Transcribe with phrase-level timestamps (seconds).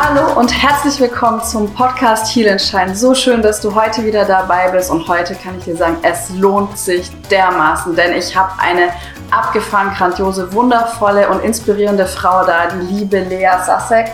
[0.00, 2.94] Hallo und herzlich willkommen zum Podcast Heal and Shine.
[2.94, 6.30] So schön, dass du heute wieder dabei bist und heute kann ich dir sagen, es
[6.30, 8.90] lohnt sich dermaßen, denn ich habe eine
[9.32, 14.12] abgefahren grandiose, wundervolle und inspirierende Frau da, die liebe Lea Sasek.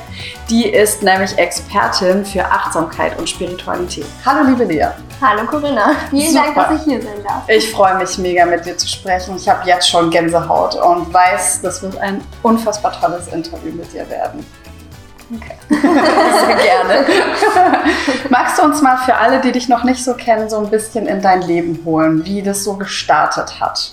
[0.48, 4.06] Die ist nämlich Expertin für Achtsamkeit und Spiritualität.
[4.24, 4.86] Hallo liebe Lea.
[5.20, 6.44] Hallo Corinna, vielen Super.
[6.44, 7.42] Dank, dass ich hier sein darf.
[7.46, 9.36] Ich freue mich mega mit dir zu sprechen.
[9.36, 14.08] Ich habe jetzt schon Gänsehaut und weiß, das wird ein unfassbar tolles Interview mit dir
[14.08, 14.46] werden.
[15.32, 15.56] Okay.
[15.68, 17.06] Sehr gerne.
[18.28, 21.06] Magst du uns mal für alle, die dich noch nicht so kennen, so ein bisschen
[21.06, 23.92] in dein Leben holen, wie das so gestartet hat?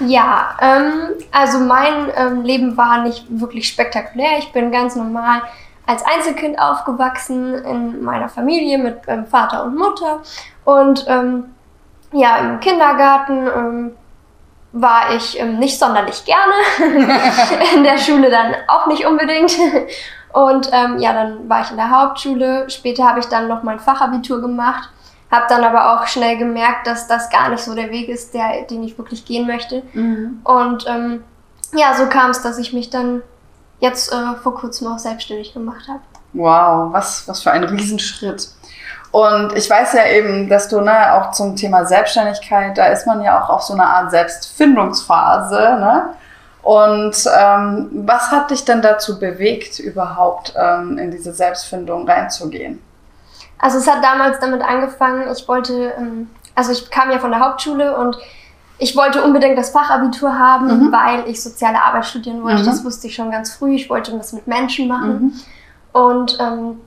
[0.00, 0.92] Ja, ähm,
[1.30, 4.38] also mein ähm, Leben war nicht wirklich spektakulär.
[4.38, 5.42] Ich bin ganz normal
[5.86, 10.20] als Einzelkind aufgewachsen in meiner Familie mit ähm, Vater und Mutter.
[10.64, 11.54] Und ähm,
[12.12, 13.96] ja, im Kindergarten ähm,
[14.72, 16.54] war ich ähm, nicht sonderlich gerne.
[17.74, 19.52] in der Schule dann auch nicht unbedingt.
[20.32, 22.70] Und ähm, ja, dann war ich in der Hauptschule.
[22.70, 24.88] Später habe ich dann noch mein Fachabitur gemacht.
[25.30, 28.62] Habe dann aber auch schnell gemerkt, dass das gar nicht so der Weg ist, der,
[28.68, 29.82] den ich wirklich gehen möchte.
[30.44, 31.22] Und ähm,
[31.72, 33.22] ja, so kam es, dass ich mich dann
[33.78, 36.00] jetzt äh, vor kurzem auch selbstständig gemacht habe.
[36.32, 38.48] Wow, was, was für ein Riesenschritt.
[39.12, 43.22] Und ich weiß ja eben, dass du ne, auch zum Thema Selbstständigkeit, da ist man
[43.22, 45.56] ja auch auf so einer Art Selbstfindungsphase.
[45.80, 46.14] Ne?
[46.62, 52.82] Und ähm, was hat dich denn dazu bewegt, überhaupt ähm, in diese Selbstfindung reinzugehen?
[53.58, 57.40] Also es hat damals damit angefangen, ich wollte, ähm, also ich kam ja von der
[57.40, 58.16] Hauptschule und
[58.78, 60.92] ich wollte unbedingt das Fachabitur haben, Mhm.
[60.92, 62.62] weil ich soziale Arbeit studieren wollte.
[62.62, 62.66] Mhm.
[62.66, 63.74] Das wusste ich schon ganz früh.
[63.74, 65.10] Ich wollte das mit Menschen machen.
[65.12, 65.32] Mhm.
[65.92, 66.80] Und ähm,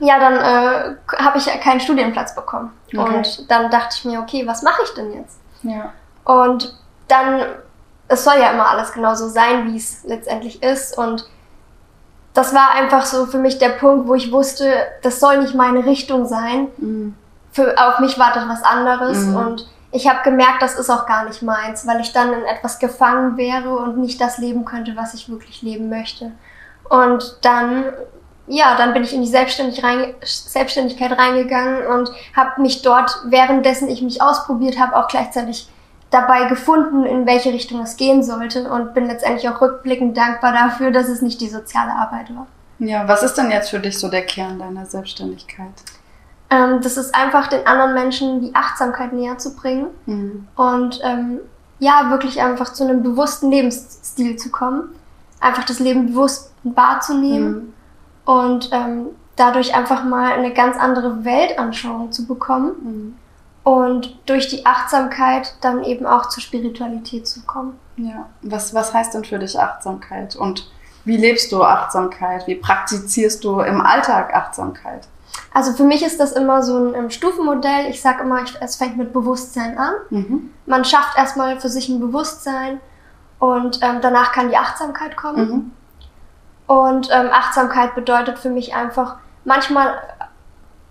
[0.00, 2.72] ja, dann äh, habe ich keinen Studienplatz bekommen.
[2.96, 3.16] Okay.
[3.16, 5.38] Und dann dachte ich mir, okay, was mache ich denn jetzt?
[5.62, 5.92] Ja.
[6.24, 6.74] Und
[7.08, 7.42] dann,
[8.08, 10.96] es soll ja immer alles genauso sein, wie es letztendlich ist.
[10.98, 11.26] Und
[12.34, 14.72] das war einfach so für mich der Punkt, wo ich wusste,
[15.02, 16.68] das soll nicht meine Richtung sein.
[16.76, 17.14] Mhm.
[17.52, 19.18] Für, auf mich wartet was anderes.
[19.26, 19.36] Mhm.
[19.36, 22.80] Und ich habe gemerkt, das ist auch gar nicht meins, weil ich dann in etwas
[22.80, 26.32] gefangen wäre und nicht das leben könnte, was ich wirklich leben möchte.
[26.88, 27.84] Und dann,
[28.48, 33.88] ja, dann bin ich in die Selbstständig rein, Selbstständigkeit reingegangen und habe mich dort, währenddessen
[33.88, 35.68] ich mich ausprobiert habe, auch gleichzeitig
[36.14, 40.90] dabei gefunden, in welche Richtung es gehen sollte und bin letztendlich auch rückblickend dankbar dafür,
[40.92, 42.46] dass es nicht die soziale Arbeit war.
[42.78, 45.72] ja, was ist denn jetzt für dich so der Kern deiner Selbstständigkeit?
[46.50, 50.46] Ähm, das ist einfach den anderen Menschen die Achtsamkeit näher zu bringen Mhm.
[50.56, 51.40] und ähm,
[51.80, 54.90] ja, wirklich einfach zu einem bewussten Lebensstil zu kommen.
[55.40, 57.72] Einfach das Leben bewusst wahrzunehmen Mhm.
[58.24, 63.14] und ähm, dadurch einfach mal eine ganz andere Weltanschauung zu bekommen Mhm.
[63.64, 67.78] Und durch die Achtsamkeit dann eben auch zur Spiritualität zu kommen.
[67.96, 70.36] Ja, was, was heißt denn für dich Achtsamkeit?
[70.36, 70.70] Und
[71.04, 72.46] wie lebst du Achtsamkeit?
[72.46, 75.08] Wie praktizierst du im Alltag Achtsamkeit?
[75.52, 77.86] Also für mich ist das immer so ein Stufenmodell.
[77.88, 79.94] Ich sage immer, ich, es fängt mit Bewusstsein an.
[80.10, 80.50] Mhm.
[80.66, 82.80] Man schafft erstmal für sich ein Bewusstsein
[83.38, 85.48] und ähm, danach kann die Achtsamkeit kommen.
[85.48, 85.70] Mhm.
[86.66, 89.98] Und ähm, Achtsamkeit bedeutet für mich einfach, manchmal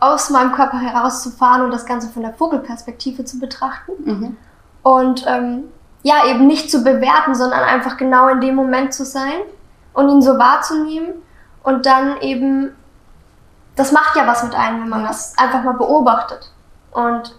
[0.03, 3.91] aus meinem Körper herauszufahren und das Ganze von der Vogelperspektive zu betrachten.
[4.03, 4.37] Mhm.
[4.83, 5.65] Und ähm,
[6.03, 9.39] ja, eben nicht zu bewerten, sondern einfach genau in dem Moment zu sein
[9.93, 11.13] und ihn so wahrzunehmen.
[11.63, 12.75] Und dann eben,
[13.75, 16.51] das macht ja was mit einem, wenn man das einfach mal beobachtet.
[16.91, 17.35] Und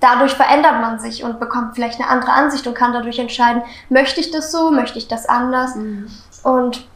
[0.00, 4.20] dadurch verändert man sich und bekommt vielleicht eine andere Ansicht und kann dadurch entscheiden, möchte
[4.20, 5.74] ich das so, möchte ich das anders.
[5.74, 6.08] Mhm.
[6.44, 6.86] Und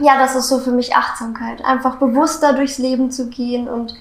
[0.00, 1.64] ja, das ist so für mich Achtsamkeit.
[1.64, 3.94] Einfach bewusster durchs Leben zu gehen und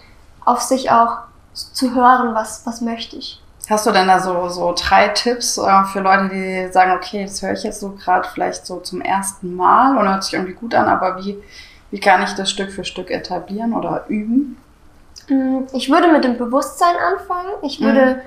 [0.45, 1.17] auf sich auch
[1.53, 3.39] zu hören, was, was möchte ich.
[3.69, 7.41] Hast du denn da so, so drei Tipps äh, für Leute, die sagen, okay, das
[7.41, 10.75] höre ich jetzt so gerade vielleicht so zum ersten Mal und hört sich irgendwie gut
[10.75, 11.41] an, aber wie,
[11.91, 14.57] wie kann ich das Stück für Stück etablieren oder üben?
[15.29, 17.49] Mm, Ich würde mit dem Bewusstsein anfangen.
[17.61, 17.85] Ich Mhm.
[17.85, 18.21] würde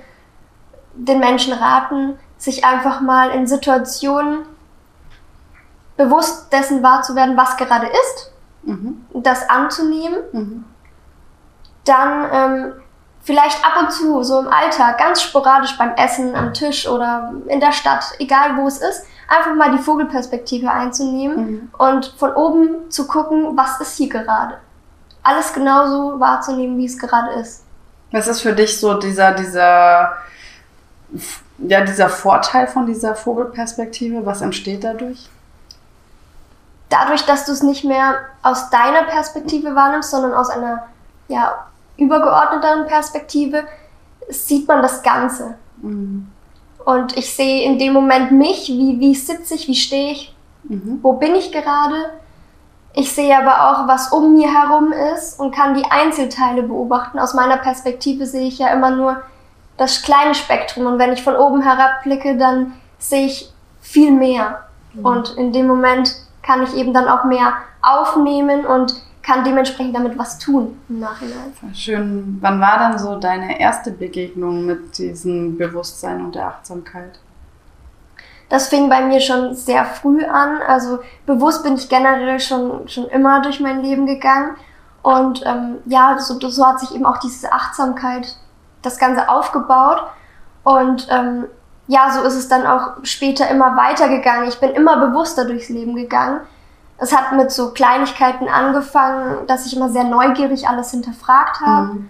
[0.94, 4.38] den Menschen raten, sich einfach mal in Situationen
[5.96, 8.32] bewusst dessen wahr zu werden, was gerade ist,
[8.64, 9.04] Mhm.
[9.14, 10.64] das anzunehmen, Mhm.
[11.84, 12.72] dann ähm,
[13.22, 17.60] vielleicht ab und zu so im Alltag, ganz sporadisch beim Essen am Tisch oder in
[17.60, 21.70] der Stadt, egal wo es ist, einfach mal die Vogelperspektive einzunehmen Mhm.
[21.78, 24.58] und von oben zu gucken, was ist hier gerade.
[25.22, 27.64] Alles genauso wahrzunehmen, wie es gerade ist.
[28.12, 30.12] Was ist für dich so dieser, dieser,
[31.58, 34.24] ja, dieser Vorteil von dieser Vogelperspektive?
[34.24, 35.28] Was entsteht dadurch?
[36.88, 40.84] Dadurch, dass du es nicht mehr aus deiner Perspektive wahrnimmst, sondern aus einer
[41.28, 41.66] ja,
[41.96, 43.64] übergeordneteren Perspektive,
[44.28, 45.54] sieht man das Ganze.
[45.78, 46.28] Mhm.
[46.84, 50.36] Und ich sehe in dem Moment mich, wie, wie sitze ich, wie stehe ich,
[50.68, 51.00] Mhm.
[51.02, 52.10] wo bin ich gerade.
[52.92, 57.18] Ich sehe aber auch, was um mir herum ist und kann die Einzelteile beobachten.
[57.18, 59.22] Aus meiner Perspektive sehe ich ja immer nur
[59.76, 63.52] das kleine Spektrum und wenn ich von oben herab blicke, dann sehe ich
[63.82, 64.64] viel mehr.
[64.94, 65.04] Mhm.
[65.04, 70.16] Und in dem Moment kann ich eben dann auch mehr aufnehmen und kann dementsprechend damit
[70.16, 71.52] was tun im Nachhinein.
[71.74, 72.38] Schön.
[72.40, 77.18] Wann war dann so deine erste Begegnung mit diesem Bewusstsein und der Achtsamkeit?
[78.48, 80.62] Das fing bei mir schon sehr früh an.
[80.62, 84.56] Also bewusst bin ich generell schon, schon immer durch mein Leben gegangen.
[85.02, 88.36] Und ähm, ja, so, so hat sich eben auch diese Achtsamkeit,
[88.82, 90.04] das Ganze aufgebaut.
[90.62, 91.46] Und ähm,
[91.88, 94.48] ja, so ist es dann auch später immer weitergegangen.
[94.48, 96.40] Ich bin immer bewusster durchs Leben gegangen
[96.98, 102.08] es hat mit so Kleinigkeiten angefangen, dass ich immer sehr neugierig alles hinterfragt habe mhm.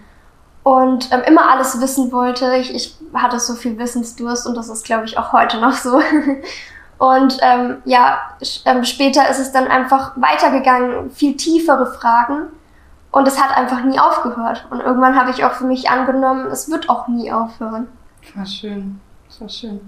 [0.63, 2.55] und ähm, immer alles wissen wollte.
[2.55, 6.01] Ich, ich hatte so viel Wissensdurst und das ist, glaube ich, auch heute noch so.
[6.97, 8.19] und ähm, ja,
[8.65, 12.47] ähm, später ist es dann einfach weitergegangen, viel tiefere Fragen.
[13.09, 14.67] Und es hat einfach nie aufgehört.
[14.69, 17.87] Und irgendwann habe ich auch für mich angenommen, es wird auch nie aufhören.
[18.35, 18.99] War schön.
[19.37, 19.79] Das war schön.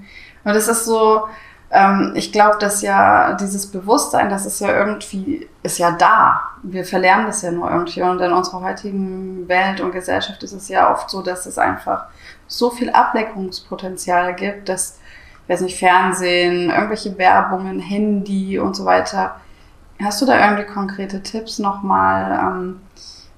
[0.44, 1.28] Und es ist so,
[1.72, 6.42] ähm, ich glaube, dass ja dieses Bewusstsein, das ist ja irgendwie, ist ja da.
[6.64, 8.02] Wir verlernen das ja nur irgendwie.
[8.02, 12.06] Und in unserer heutigen Welt und Gesellschaft ist es ja oft so, dass es einfach
[12.48, 15.00] so viel Ablenkungspotenzial gibt, dass,
[15.44, 19.36] ich weiß nicht, Fernsehen, irgendwelche Werbungen, Handy und so weiter.
[20.02, 22.82] Hast du da irgendwie konkrete Tipps nochmal, ähm,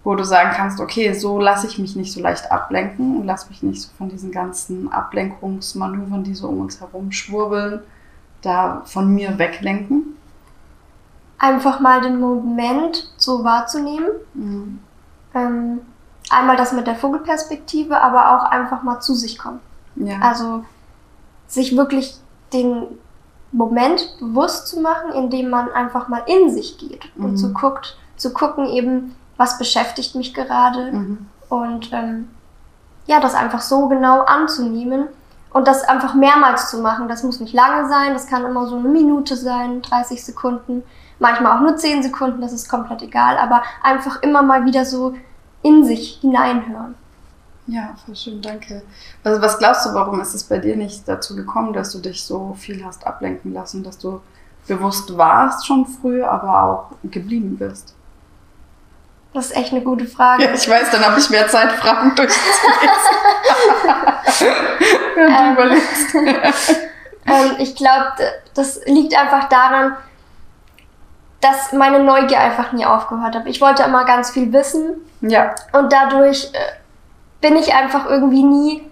[0.03, 3.49] wo du sagen kannst, okay, so lasse ich mich nicht so leicht ablenken und lasse
[3.49, 7.81] mich nicht so von diesen ganzen Ablenkungsmanövern, die so um uns herum schwurbeln,
[8.41, 10.17] da von mir weglenken?
[11.37, 14.09] Einfach mal den Moment so wahrzunehmen.
[14.33, 14.79] Mhm.
[15.33, 15.81] Ähm,
[16.29, 19.59] einmal das mit der Vogelperspektive, aber auch einfach mal zu sich kommen.
[19.95, 20.19] Ja.
[20.21, 20.65] Also
[21.47, 22.15] sich wirklich
[22.53, 22.87] den
[23.51, 27.25] Moment bewusst zu machen, indem man einfach mal in sich geht mhm.
[27.25, 31.25] und zu guckt, zu gucken eben, was beschäftigt mich gerade mhm.
[31.49, 32.29] und ähm,
[33.07, 35.07] ja, das einfach so genau anzunehmen
[35.51, 38.77] und das einfach mehrmals zu machen, das muss nicht lange sein, das kann immer so
[38.77, 40.83] eine Minute sein, 30 Sekunden,
[41.17, 45.15] manchmal auch nur 10 Sekunden, das ist komplett egal, aber einfach immer mal wieder so
[45.63, 46.93] in sich hineinhören.
[47.65, 48.83] Ja, voll schön, danke.
[49.23, 52.23] Also was glaubst du, warum ist es bei dir nicht dazu gekommen, dass du dich
[52.23, 54.21] so viel hast ablenken lassen, dass du
[54.67, 57.95] bewusst warst schon früh, aber auch geblieben bist?
[59.33, 60.43] Das ist echt eine gute Frage.
[60.43, 62.51] Ja, ich weiß, dann habe ich mehr Zeit, Fragen durchzulesen.
[65.15, 66.15] Wenn du ähm, überlegst.
[66.15, 68.11] ähm, ich glaube,
[68.53, 69.95] das liegt einfach daran,
[71.39, 73.47] dass meine Neugier einfach nie aufgehört hat.
[73.47, 74.95] Ich wollte immer ganz viel wissen.
[75.21, 75.55] Ja.
[75.71, 76.57] Und dadurch äh,
[77.39, 78.89] bin ich einfach irgendwie nie,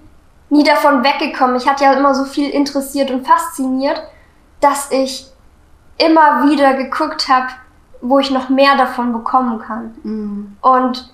[0.49, 1.57] nie davon weggekommen.
[1.57, 4.01] Ich hatte ja immer so viel interessiert und fasziniert,
[4.61, 5.27] dass ich
[5.97, 7.47] immer wieder geguckt habe,
[8.01, 9.95] wo ich noch mehr davon bekommen kann.
[10.03, 10.57] Mhm.
[10.61, 11.13] Und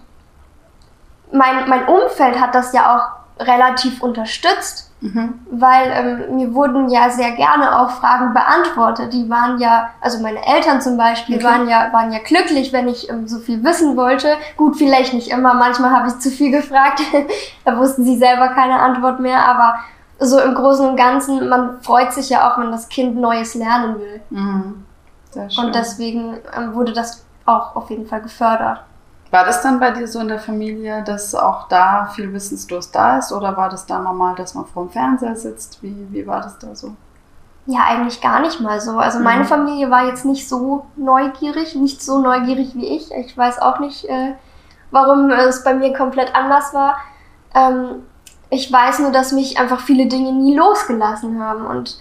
[1.31, 5.39] mein, mein Umfeld hat das ja auch relativ unterstützt, mhm.
[5.51, 9.11] weil ähm, mir wurden ja sehr gerne auch Fragen beantwortet.
[9.11, 11.45] Die waren ja, also meine Eltern zum Beispiel, okay.
[11.45, 14.35] waren, ja, waren ja glücklich, wenn ich ähm, so viel wissen wollte.
[14.55, 17.01] Gut, vielleicht nicht immer, manchmal habe ich zu viel gefragt,
[17.65, 19.79] da wussten sie selber keine Antwort mehr, aber
[20.17, 23.99] so im Großen und Ganzen, man freut sich ja auch, wenn das Kind Neues lernen
[23.99, 24.21] will.
[24.29, 24.85] Mhm.
[25.35, 28.83] Und deswegen ähm, wurde das auch auf jeden Fall gefördert.
[29.31, 33.17] War das dann bei dir so in der Familie, dass auch da viel Wissensdurst da
[33.17, 35.81] ist oder war das da normal, dass man vor dem Fernseher sitzt?
[35.83, 36.95] Wie, wie war das da so?
[37.65, 38.97] Ja, eigentlich gar nicht mal so.
[38.97, 39.47] Also meine mhm.
[39.47, 43.11] Familie war jetzt nicht so neugierig, nicht so neugierig wie ich.
[43.11, 44.35] Ich weiß auch nicht, äh,
[44.91, 46.97] warum es bei mir komplett anders war.
[47.55, 48.03] Ähm,
[48.51, 51.65] ich weiß nur, dass mich einfach viele Dinge nie losgelassen haben.
[51.65, 51.97] Und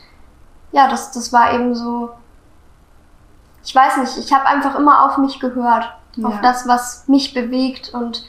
[0.72, 2.10] ja, das, das war eben so
[3.64, 6.28] ich weiß nicht, ich habe einfach immer auf mich gehört, ja.
[6.28, 8.24] auf das, was mich bewegt und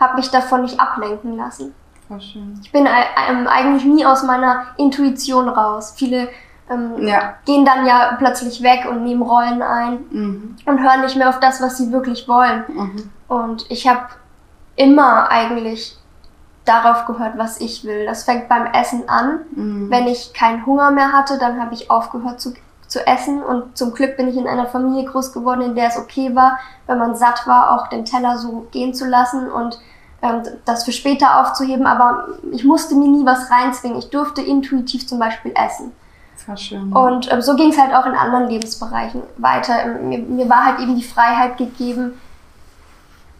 [0.00, 1.74] habe mich davon nicht ablenken lassen.
[2.18, 2.58] Schön.
[2.62, 5.92] Ich bin ähm, eigentlich nie aus meiner Intuition raus.
[5.94, 6.30] Viele
[6.70, 7.34] ähm, ja.
[7.44, 10.56] gehen dann ja plötzlich weg und nehmen Rollen ein mhm.
[10.64, 12.64] und hören nicht mehr auf das, was sie wirklich wollen.
[12.68, 13.10] Mhm.
[13.28, 14.06] Und ich habe
[14.76, 15.98] immer eigentlich
[16.64, 18.06] darauf gehört, was ich will.
[18.06, 19.40] Das fängt beim Essen an.
[19.54, 19.90] Mhm.
[19.90, 22.54] Wenn ich keinen Hunger mehr hatte, dann habe ich aufgehört zu
[22.88, 23.42] zu essen.
[23.42, 26.58] Und zum Glück bin ich in einer Familie groß geworden, in der es okay war,
[26.86, 29.78] wenn man satt war, auch den Teller so gehen zu lassen und
[30.22, 31.86] ähm, das für später aufzuheben.
[31.86, 33.98] Aber ich musste mir nie was reinzwingen.
[33.98, 35.92] Ich durfte intuitiv zum Beispiel essen.
[36.56, 36.96] Schön, ja.
[36.96, 39.82] Und ähm, so ging es halt auch in anderen Lebensbereichen weiter.
[39.84, 42.18] Ähm, mir, mir, war halt eben die Freiheit gegeben,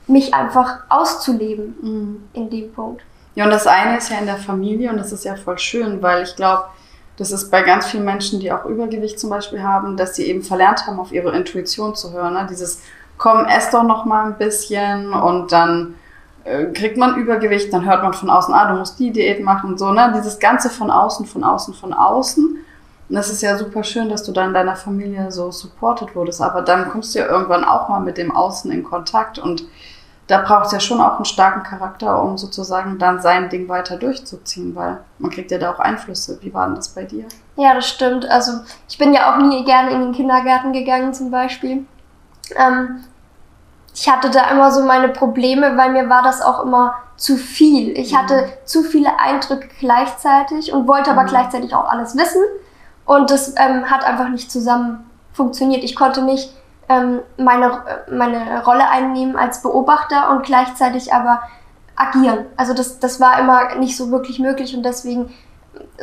[0.06, 2.28] mich einfach auszuleben mhm.
[2.34, 3.02] in dem Punkt.
[3.34, 6.02] Ja, und das eine ist ja in der Familie und das ist ja voll schön,
[6.02, 6.64] weil ich glaube,
[7.18, 10.42] das ist bei ganz vielen Menschen, die auch Übergewicht zum Beispiel haben, dass sie eben
[10.42, 12.34] verlernt haben, auf ihre Intuition zu hören.
[12.34, 12.46] Ne?
[12.48, 12.80] Dieses
[13.18, 15.96] komm, ess doch noch mal ein bisschen und dann
[16.44, 19.70] äh, kriegt man Übergewicht, dann hört man von außen, ah, du musst die Diät machen
[19.70, 20.12] und so, ne?
[20.16, 22.64] Dieses Ganze von außen, von außen, von außen.
[23.08, 26.40] Und das ist ja super schön, dass du dann in deiner Familie so supported wurdest.
[26.40, 29.64] Aber dann kommst du ja irgendwann auch mal mit dem Außen in Kontakt und
[30.28, 33.96] da braucht es ja schon auch einen starken Charakter, um sozusagen dann sein Ding weiter
[33.96, 36.38] durchzuziehen, weil man kriegt ja da auch Einflüsse.
[36.42, 37.24] Wie war denn das bei dir?
[37.56, 38.28] Ja, das stimmt.
[38.30, 38.52] Also
[38.88, 41.86] ich bin ja auch nie gerne in den Kindergarten gegangen zum Beispiel.
[42.56, 43.04] Ähm,
[43.94, 47.98] ich hatte da immer so meine Probleme, weil mir war das auch immer zu viel.
[47.98, 48.66] Ich hatte mhm.
[48.66, 51.28] zu viele Eindrücke gleichzeitig und wollte aber mhm.
[51.28, 52.42] gleichzeitig auch alles wissen.
[53.06, 55.84] Und das ähm, hat einfach nicht zusammen funktioniert.
[55.84, 56.54] Ich konnte nicht
[56.88, 61.42] ähm, meine, meine Rolle einnehmen als Beobachter und gleichzeitig aber
[61.96, 62.46] agieren.
[62.56, 65.34] Also das, das war immer nicht so wirklich möglich und deswegen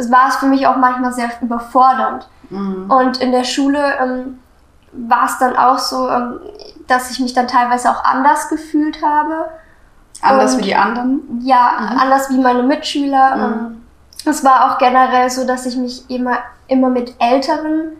[0.09, 2.27] war es für mich auch manchmal sehr überfordernd.
[2.49, 2.89] Mhm.
[2.89, 4.39] Und in der Schule ähm,
[4.91, 6.39] war es dann auch so, ähm,
[6.87, 9.49] dass ich mich dann teilweise auch anders gefühlt habe.
[10.21, 11.41] Anders und, wie die anderen?
[11.41, 11.99] Ja, mhm.
[11.99, 13.35] anders wie meine Mitschüler.
[13.35, 13.43] Mhm.
[13.43, 13.81] Ähm,
[14.25, 16.37] es war auch generell so, dass ich mich immer,
[16.67, 17.93] immer mit Älteren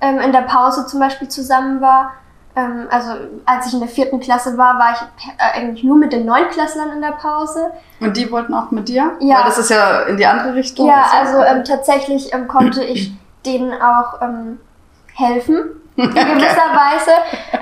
[0.00, 2.12] ähm, in der Pause zum Beispiel zusammen war.
[2.56, 3.12] Ähm, also
[3.46, 6.90] als ich in der vierten Klasse war, war ich äh, eigentlich nur mit den Neunklässlern
[6.90, 7.70] in der Pause.
[8.00, 9.12] Und die wollten auch mit dir?
[9.20, 9.38] Ja.
[9.38, 10.88] Weil das ist ja in die andere Richtung.
[10.88, 13.12] Ja, also ähm, tatsächlich ähm, konnte ich
[13.46, 14.58] denen auch ähm,
[15.14, 15.60] helfen
[15.96, 17.10] in gewisser Weise.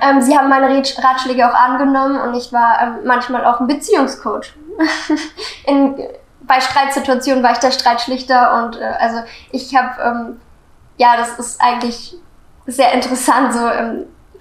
[0.00, 4.54] Ähm, sie haben meine Ratschläge auch angenommen und ich war ähm, manchmal auch ein Beziehungscoach.
[5.66, 5.96] in,
[6.42, 9.18] bei Streitsituationen war ich der Streitschlichter und äh, also
[9.50, 10.36] ich habe,
[10.96, 12.14] ja, das ist eigentlich
[12.66, 13.60] sehr interessant, so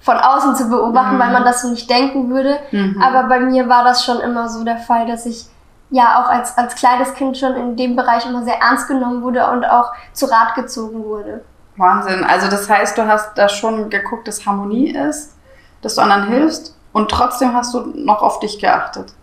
[0.00, 1.20] von außen zu beobachten, mhm.
[1.20, 2.58] weil man das so nicht denken würde.
[2.70, 3.02] Mhm.
[3.02, 5.46] Aber bei mir war das schon immer so der Fall, dass ich
[5.90, 9.50] ja auch als, als kleines Kind schon in dem Bereich immer sehr ernst genommen wurde
[9.50, 11.44] und auch zu Rat gezogen wurde.
[11.76, 12.24] Wahnsinn.
[12.24, 15.34] Also das heißt, du hast da schon geguckt, dass Harmonie ist,
[15.82, 19.14] dass du anderen hilfst und trotzdem hast du noch auf dich geachtet.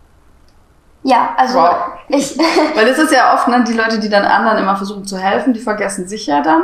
[1.03, 1.75] Ja, also wow.
[2.08, 2.36] ich.
[2.75, 5.53] Weil das ist ja oft, ne, die Leute, die dann anderen immer versuchen zu helfen,
[5.53, 6.63] die vergessen sich ja dann.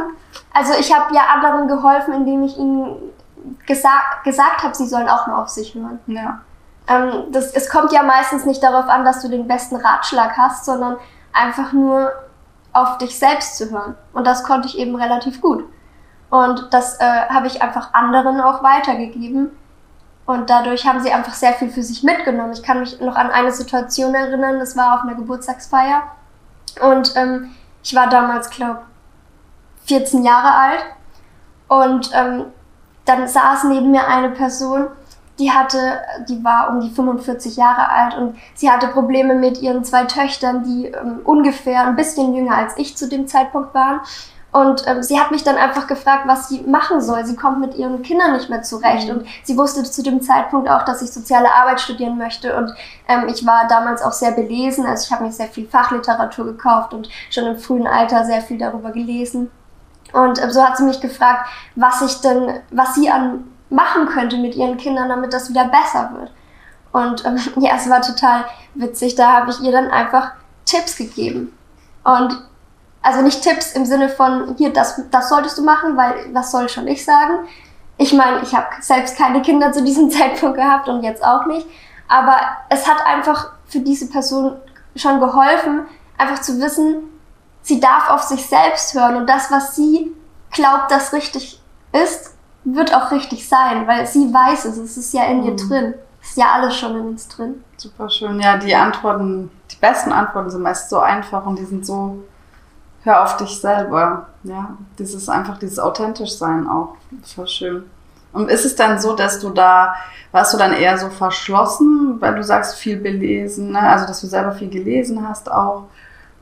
[0.52, 2.96] Also ich habe ja anderen geholfen, indem ich ihnen
[3.66, 6.00] gesagt, gesagt habe, sie sollen auch nur auf sich hören.
[6.08, 6.42] Ja.
[6.88, 10.66] Ähm, das, es kommt ja meistens nicht darauf an, dass du den besten Ratschlag hast,
[10.66, 10.98] sondern
[11.34, 12.12] einfach nur
[12.74, 13.96] auf dich selbst zu hören.
[14.14, 15.66] Und das konnte ich eben relativ gut.
[16.30, 19.52] Und das äh, habe ich einfach anderen auch weitergegeben.
[20.26, 22.54] Und dadurch haben sie einfach sehr viel für sich mitgenommen.
[22.54, 26.04] Ich kann mich noch an eine Situation erinnern, das war auf einer Geburtstagsfeier.
[26.80, 27.52] Und ähm,
[27.84, 28.82] ich war damals, glaube
[29.88, 30.86] 14 Jahre alt.
[31.68, 32.46] Und ähm,
[33.06, 34.88] dann saß neben mir eine Person,
[35.40, 39.84] die hatte, die war um die 45 Jahre alt und sie hatte Probleme mit ihren
[39.84, 44.02] zwei Töchtern, die ähm, ungefähr ein bisschen jünger als ich zu dem Zeitpunkt waren.
[44.52, 47.24] Und ähm, sie hat mich dann einfach gefragt, was sie machen soll.
[47.26, 49.08] Sie kommt mit ihren Kindern nicht mehr zurecht.
[49.08, 49.20] Mhm.
[49.20, 52.56] Und sie wusste zu dem Zeitpunkt auch, dass ich soziale Arbeit studieren möchte.
[52.58, 52.74] Und
[53.08, 54.86] ähm, ich war damals auch sehr belesen.
[54.86, 58.58] Also ich habe mir sehr viel Fachliteratur gekauft und schon im frühen Alter sehr viel
[58.58, 59.50] darüber gelesen.
[60.14, 64.38] Und ähm, so hat sie mich gefragt, was ich denn, was sie an machen könnte
[64.38, 66.32] mit ihren Kindern, damit das wieder besser wird.
[66.92, 69.16] Und ähm, ja, es war total witzig.
[69.16, 70.32] Da habe ich ihr dann einfach
[70.66, 71.58] Tipps gegeben.
[72.04, 72.38] Und
[73.02, 76.70] also nicht Tipps im Sinne von, hier, das, das solltest du machen, weil was soll
[76.70, 77.48] schon ich sagen?
[77.98, 81.66] Ich meine, ich habe selbst keine Kinder zu diesem Zeitpunkt gehabt und jetzt auch nicht.
[82.08, 82.38] Aber
[82.70, 84.58] es hat einfach für diese Person
[84.96, 85.86] schon geholfen,
[86.18, 87.04] einfach zu wissen,
[87.62, 90.12] sie darf auf sich selbst hören und das, was sie
[90.52, 95.26] glaubt, das richtig ist, wird auch richtig sein, weil sie weiß es, es ist ja
[95.26, 95.46] in mhm.
[95.46, 95.94] ihr drin.
[96.22, 97.64] Es ist ja alles schon in uns drin.
[97.78, 98.40] Super schön.
[98.40, 102.24] Ja, die Antworten, die besten Antworten sind meist so einfach und die sind so
[103.04, 104.28] hör auf dich selber.
[104.44, 106.96] Ja, dieses einfach dieses authentisch sein auch.
[107.24, 107.84] Voll schön.
[108.34, 109.94] Und ist es dann so, dass du da,
[110.32, 113.80] warst du dann eher so verschlossen, weil du sagst, viel belesen, ne?
[113.82, 115.88] also dass du selber viel gelesen hast auch?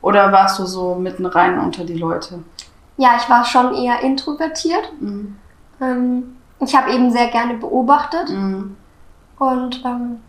[0.02, 2.42] Oder warst du so mitten rein unter die Leute?
[2.96, 4.92] Ja, ich war schon eher introvertiert.
[5.00, 5.36] Mhm.
[5.80, 8.76] Ähm, ich habe eben sehr gerne beobachtet mhm.
[9.38, 10.20] und ähm,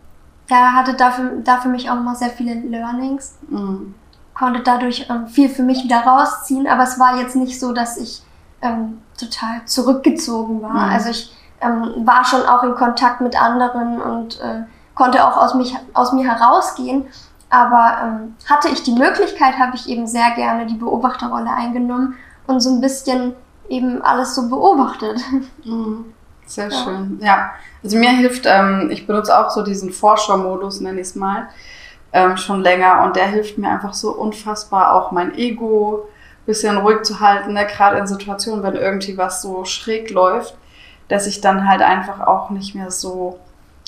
[0.48, 3.36] ja, hatte dafür, dafür mich auch immer sehr viele Learnings.
[3.48, 3.94] Mhm
[4.34, 7.96] konnte dadurch ähm, viel für mich wieder rausziehen, aber es war jetzt nicht so, dass
[7.96, 8.22] ich
[8.62, 10.70] ähm, total zurückgezogen war.
[10.70, 10.92] Mhm.
[10.92, 14.62] Also ich ähm, war schon auch in Kontakt mit anderen und äh,
[14.94, 17.04] konnte auch aus, mich, aus mir herausgehen.
[17.52, 22.16] Aber ähm, hatte ich die Möglichkeit, habe ich eben sehr gerne die Beobachterrolle eingenommen
[22.46, 23.34] und so ein bisschen
[23.68, 25.20] eben alles so beobachtet.
[25.64, 26.14] Mhm.
[26.46, 26.76] Sehr ja.
[26.76, 27.20] schön.
[27.22, 27.52] Ja,
[27.84, 31.48] also mir hilft, ähm, ich benutze auch so diesen Forschermodus, nenne ich es mal
[32.12, 36.08] ähm, schon länger und der hilft mir einfach so unfassbar, auch mein Ego
[36.46, 37.66] bisschen ruhig zu halten, ne?
[37.66, 40.56] gerade in Situationen, wenn irgendwie was so schräg läuft,
[41.08, 43.38] dass ich dann halt einfach auch nicht mehr so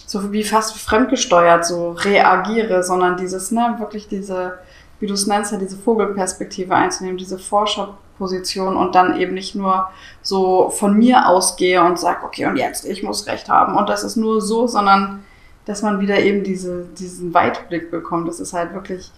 [0.07, 4.59] so wie fast fremdgesteuert so reagiere, sondern dieses, ne, wirklich diese,
[5.01, 9.89] wie du es nennst, ja, diese Vogelperspektive einzunehmen, diese Forscherposition und dann eben nicht nur
[10.23, 14.05] so von mir ausgehe und sage, okay, und jetzt, ich muss recht haben und das
[14.05, 15.25] ist nur so, sondern
[15.65, 18.29] dass man wieder eben diese, diesen Weitblick bekommt.
[18.29, 19.11] Das ist halt wirklich,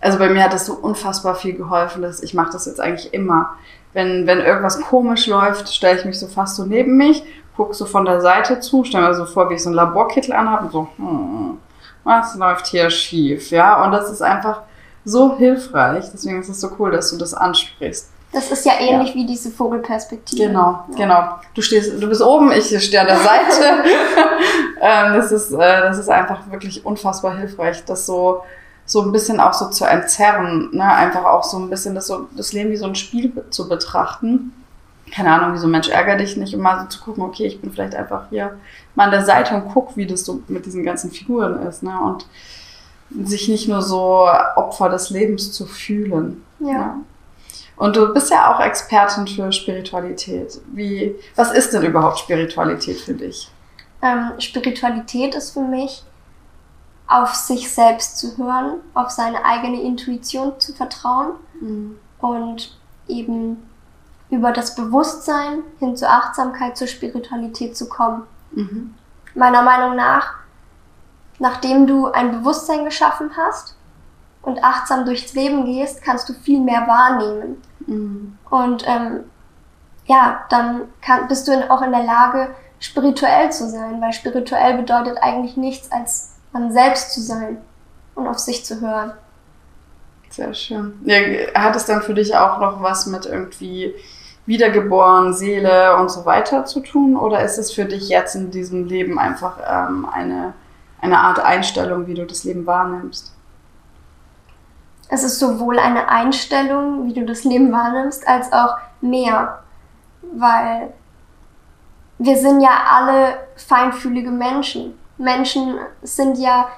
[0.00, 3.12] also bei mir hat das so unfassbar viel geholfen, dass ich mache das jetzt eigentlich
[3.12, 3.56] immer.
[3.92, 7.24] Wenn, wenn irgendwas komisch läuft, stelle ich mich so fast so neben mich,
[7.56, 10.32] gucke so von der Seite zu, stelle mir so vor, wie ich so einen Laborkittel
[10.32, 11.58] anhabe und so, hm,
[12.04, 13.84] was läuft hier schief, ja?
[13.84, 14.62] Und das ist einfach
[15.04, 16.06] so hilfreich.
[16.12, 18.10] Deswegen ist es so cool, dass du das ansprichst.
[18.32, 19.14] Das ist ja ähnlich ja.
[19.16, 20.46] wie diese Vogelperspektive.
[20.46, 20.96] Genau, ja.
[20.96, 21.22] genau.
[21.54, 23.84] Du stehst, du bist oben, ich stehe an der Seite.
[24.80, 28.42] ähm, das ist, äh, das ist einfach wirklich unfassbar hilfreich, das so,
[28.86, 30.84] so ein bisschen auch so zu entzerren, ne?
[30.84, 34.52] einfach auch so ein bisschen das, so, das Leben wie so ein Spiel zu betrachten.
[35.12, 37.46] Keine Ahnung, wie so ein Mensch ärger dich nicht, um mal so zu gucken, okay,
[37.46, 38.58] ich bin vielleicht einfach hier
[38.94, 41.82] mal an der Seite und guck, wie das so mit diesen ganzen Figuren ist.
[41.82, 41.98] Ne?
[42.00, 42.26] Und
[43.26, 46.44] sich nicht nur so Opfer des Lebens zu fühlen.
[46.60, 46.70] ja.
[46.70, 46.96] ja.
[47.80, 50.60] Und du bist ja auch Expertin für Spiritualität.
[50.66, 53.50] Wie, was ist denn überhaupt Spiritualität für dich?
[54.02, 56.04] Ähm, Spiritualität ist für mich,
[57.06, 61.96] auf sich selbst zu hören, auf seine eigene Intuition zu vertrauen mhm.
[62.18, 63.62] und eben
[64.30, 68.22] über das Bewusstsein hin zur Achtsamkeit, zur Spiritualität zu kommen.
[68.52, 68.94] Mhm.
[69.34, 70.34] Meiner Meinung nach,
[71.38, 73.76] nachdem du ein Bewusstsein geschaffen hast
[74.42, 77.62] und achtsam durchs Leben gehst, kannst du viel mehr wahrnehmen.
[77.86, 78.38] Mhm.
[78.48, 79.24] Und ähm,
[80.06, 85.18] ja, dann kann, bist du auch in der Lage, spirituell zu sein, weil spirituell bedeutet
[85.20, 87.58] eigentlich nichts, als man selbst zu sein
[88.14, 89.12] und auf sich zu hören.
[90.30, 91.00] Sehr schön.
[91.04, 91.18] Ja,
[91.54, 93.94] hat es dann für dich auch noch was mit irgendwie
[94.50, 97.16] Wiedergeboren, Seele und so weiter zu tun?
[97.16, 100.52] Oder ist es für dich jetzt in diesem Leben einfach ähm, eine,
[101.00, 103.32] eine Art Einstellung, wie du das Leben wahrnimmst?
[105.10, 109.58] es ist sowohl eine Einstellung, wie du das Leben wahrnimmst, als auch mehr.
[110.32, 110.92] Weil
[112.18, 114.94] wir sind ja alle feinfühlige Menschen.
[115.18, 116.68] Menschen sind ja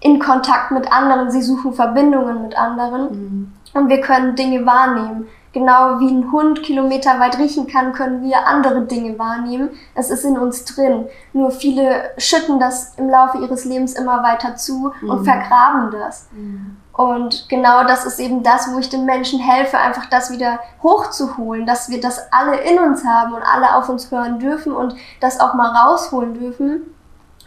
[0.00, 3.52] in Kontakt mit anderen, sie suchen Verbindungen mit anderen mhm.
[3.72, 5.26] und wir können Dinge wahrnehmen.
[5.54, 9.70] Genau wie ein Hund kilometerweit riechen kann, können wir andere Dinge wahrnehmen.
[9.94, 11.06] Es ist in uns drin.
[11.32, 15.10] Nur viele schütten das im Laufe ihres Lebens immer weiter zu mhm.
[15.10, 16.26] und vergraben das.
[16.32, 16.76] Mhm.
[16.92, 21.66] Und genau das ist eben das, wo ich den Menschen helfe, einfach das wieder hochzuholen,
[21.66, 25.38] dass wir das alle in uns haben und alle auf uns hören dürfen und das
[25.38, 26.82] auch mal rausholen dürfen.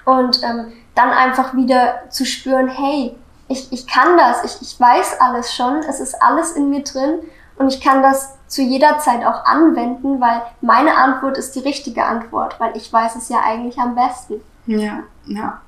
[0.05, 3.17] Und ähm, dann einfach wieder zu spüren, hey,
[3.49, 7.19] ich, ich kann das, ich, ich weiß alles schon, es ist alles in mir drin
[7.57, 12.05] und ich kann das zu jeder Zeit auch anwenden, weil meine Antwort ist die richtige
[12.05, 14.35] Antwort, weil ich weiß es ja eigentlich am besten.
[14.67, 15.61] Ja, ja.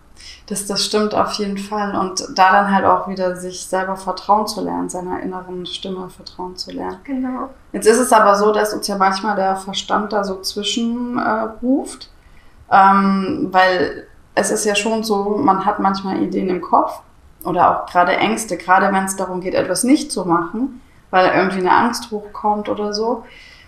[0.47, 1.95] Das, das stimmt auf jeden Fall.
[1.95, 6.57] Und da dann halt auch wieder sich selber vertrauen zu lernen, seiner inneren Stimme vertrauen
[6.57, 6.97] zu lernen.
[7.03, 7.49] Genau.
[7.71, 12.09] Jetzt ist es aber so, dass uns ja manchmal der Verstand da so zwischenruft,
[12.69, 17.01] äh, ähm, weil es ist ja schon so, man hat manchmal Ideen im Kopf
[17.43, 21.59] oder auch gerade Ängste, gerade wenn es darum geht, etwas nicht zu machen, weil irgendwie
[21.59, 23.23] eine Angst hochkommt oder so,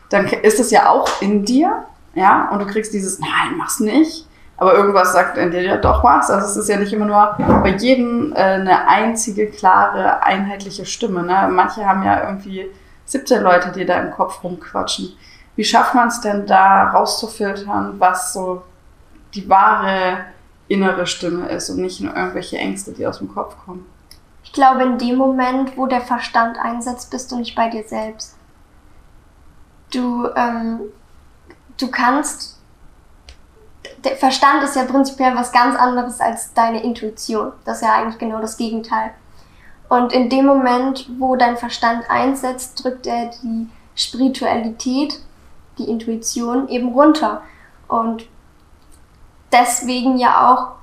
[0.10, 4.28] dann ist es ja auch in dir, ja, und du kriegst dieses, nein, mach's nicht
[4.62, 6.30] aber irgendwas sagt in dir ja doch was.
[6.30, 11.24] Also es ist ja nicht immer nur bei jedem äh, eine einzige, klare, einheitliche Stimme.
[11.24, 11.50] Ne?
[11.52, 12.70] Manche haben ja irgendwie
[13.06, 15.14] 17 Leute, die da im Kopf rumquatschen.
[15.56, 18.62] Wie schafft man es denn da rauszufiltern, was so
[19.34, 20.26] die wahre
[20.68, 23.88] innere Stimme ist und nicht nur irgendwelche Ängste, die aus dem Kopf kommen?
[24.52, 28.36] Ich glaube, in dem Moment, wo der Verstand einsetzt, bist du nicht bei dir selbst.
[29.94, 30.82] Du, ähm,
[31.78, 32.60] du kannst
[34.04, 37.54] der Verstand ist ja prinzipiell was ganz anderes als deine Intuition.
[37.64, 39.12] Das ist ja eigentlich genau das Gegenteil.
[39.88, 45.22] Und in dem Moment, wo dein Verstand einsetzt, drückt er die Spiritualität,
[45.78, 47.42] die Intuition eben runter.
[47.88, 48.26] Und
[49.54, 50.76] deswegen ja auch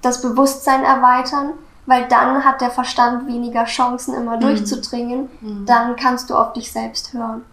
[0.00, 1.52] das Bewusstsein erweitern,
[1.90, 4.40] weil dann hat der Verstand weniger Chancen, immer mhm.
[4.42, 5.28] durchzudringen.
[5.40, 5.66] Mhm.
[5.66, 7.44] Dann kannst du auf dich selbst hören.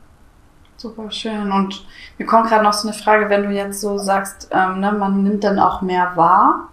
[0.78, 1.52] Super schön.
[1.52, 1.84] Und
[2.19, 5.23] mir kommt gerade noch so eine Frage, wenn du jetzt so sagst, ähm, ne, man
[5.23, 6.69] nimmt dann auch mehr wahr.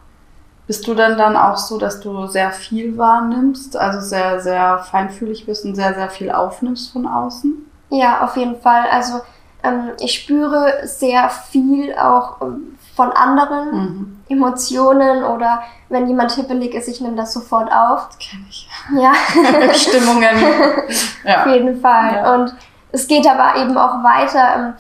[0.67, 5.47] Bist du denn dann auch so, dass du sehr viel wahrnimmst, also sehr, sehr feinfühlig
[5.47, 7.55] bist und sehr, sehr viel aufnimmst von außen?
[7.89, 8.85] Ja, auf jeden Fall.
[8.91, 9.23] Also
[9.63, 14.14] ähm, ich spüre sehr viel auch ähm, von anderen mhm.
[14.29, 18.09] Emotionen oder wenn jemand hippelig ist, ich nehme das sofort auf.
[18.09, 18.69] Das kenne ich.
[18.97, 19.13] Ja.
[19.75, 20.37] Stimmungen.
[21.25, 21.41] ja.
[21.41, 22.15] Auf jeden Fall.
[22.15, 22.35] Ja.
[22.35, 22.55] Und
[22.93, 24.57] es geht aber eben auch weiter.
[24.57, 24.75] Ähm,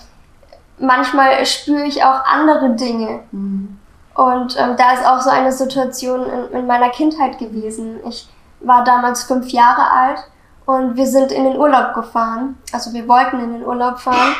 [0.79, 3.21] manchmal spüre ich auch andere Dinge.
[3.33, 3.79] Mhm.
[4.15, 8.01] Und ähm, da ist auch so eine Situation in, in meiner Kindheit gewesen.
[8.09, 8.29] Ich
[8.61, 10.25] war damals fünf Jahre alt
[10.67, 12.57] und wir sind in den Urlaub gefahren.
[12.73, 14.35] Also wir wollten in den Urlaub fahren.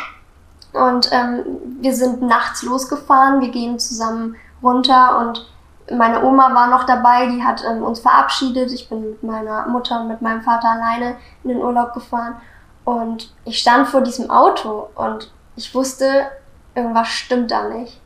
[0.73, 1.45] Und ähm,
[1.81, 3.41] wir sind nachts losgefahren.
[3.41, 5.47] Wir gehen zusammen runter und
[5.93, 8.73] meine Oma war noch dabei, die hat ähm, uns verabschiedet.
[8.73, 12.37] Ich bin mit meiner Mutter und mit meinem Vater alleine in den Urlaub gefahren.
[12.85, 16.27] Und ich stand vor diesem Auto und ich wusste,
[16.75, 18.01] irgendwas stimmt da nicht.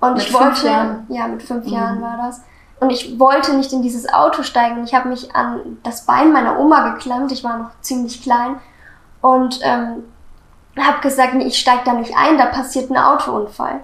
[0.00, 1.06] Und mit ich wollte, Jahren.
[1.08, 1.72] ja, mit fünf mhm.
[1.72, 2.40] Jahren war das.
[2.80, 4.84] Und ich wollte nicht in dieses Auto steigen.
[4.84, 7.32] Ich habe mich an das Bein meiner Oma geklemmt.
[7.32, 8.60] Ich war noch ziemlich klein
[9.20, 10.04] und ähm,
[10.78, 12.38] habe gesagt, nee, ich steige da nicht ein.
[12.38, 13.80] Da passiert ein Autounfall.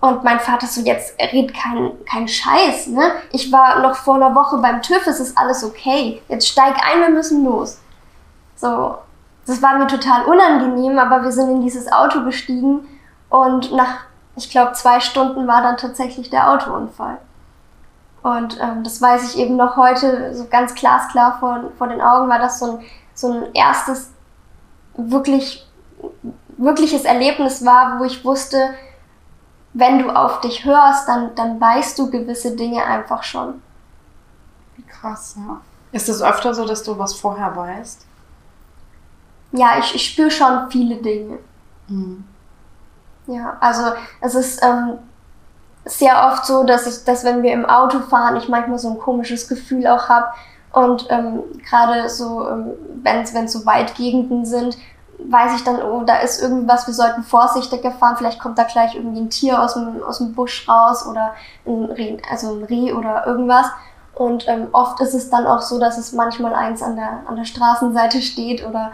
[0.00, 3.12] Und mein Vater so, jetzt red keinen kein Scheiß, ne?
[3.32, 6.22] Ich war noch vor einer Woche beim TÜV, es ist alles okay.
[6.28, 7.80] Jetzt steig ein, wir müssen los.
[8.54, 8.98] So,
[9.46, 12.86] das war mir total unangenehm, aber wir sind in dieses Auto gestiegen
[13.28, 14.04] und nach,
[14.36, 17.18] ich glaube, zwei Stunden war dann tatsächlich der Autounfall.
[18.22, 22.28] Und ähm, das weiß ich eben noch heute so ganz glasklar vor, vor den Augen,
[22.28, 22.84] war das so ein,
[23.14, 24.12] so ein erstes
[24.96, 25.66] wirklich,
[26.56, 28.74] wirkliches Erlebnis war, wo ich wusste,
[29.72, 33.62] wenn du auf dich hörst, dann, dann weißt du gewisse Dinge einfach schon.
[34.76, 35.60] Wie krass, ja.
[35.92, 38.06] Ist es öfter so, dass du was vorher weißt?
[39.52, 41.38] Ja, ich, ich spüre schon viele Dinge.
[41.88, 42.24] Mhm.
[43.26, 44.98] Ja, also es ist ähm,
[45.84, 48.98] sehr oft so, dass ich, dass wenn wir im Auto fahren, ich manchmal so ein
[48.98, 50.28] komisches Gefühl auch habe.
[50.72, 54.76] Und ähm, gerade so, ähm, wenn es so Waldgegenden sind,
[55.18, 58.94] weiß ich dann, oh, da ist irgendwas, wir sollten vorsichtiger fahren, vielleicht kommt da gleich
[58.94, 61.34] irgendwie ein Tier aus dem, aus dem Busch raus oder
[61.66, 63.66] ein Reh, also ein Reh oder irgendwas.
[64.14, 67.36] Und ähm, oft ist es dann auch so, dass es manchmal eins an der, an
[67.36, 68.92] der Straßenseite steht oder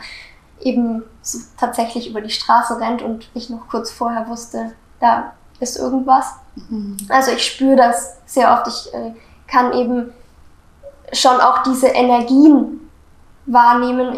[0.61, 5.79] eben so tatsächlich über die Straße rennt und ich noch kurz vorher wusste, da ist
[5.79, 6.35] irgendwas.
[6.69, 6.97] Mhm.
[7.09, 8.67] Also ich spüre das sehr oft.
[8.69, 9.15] Ich äh,
[9.47, 10.13] kann eben
[11.13, 12.91] schon auch diese Energien
[13.47, 14.17] wahrnehmen,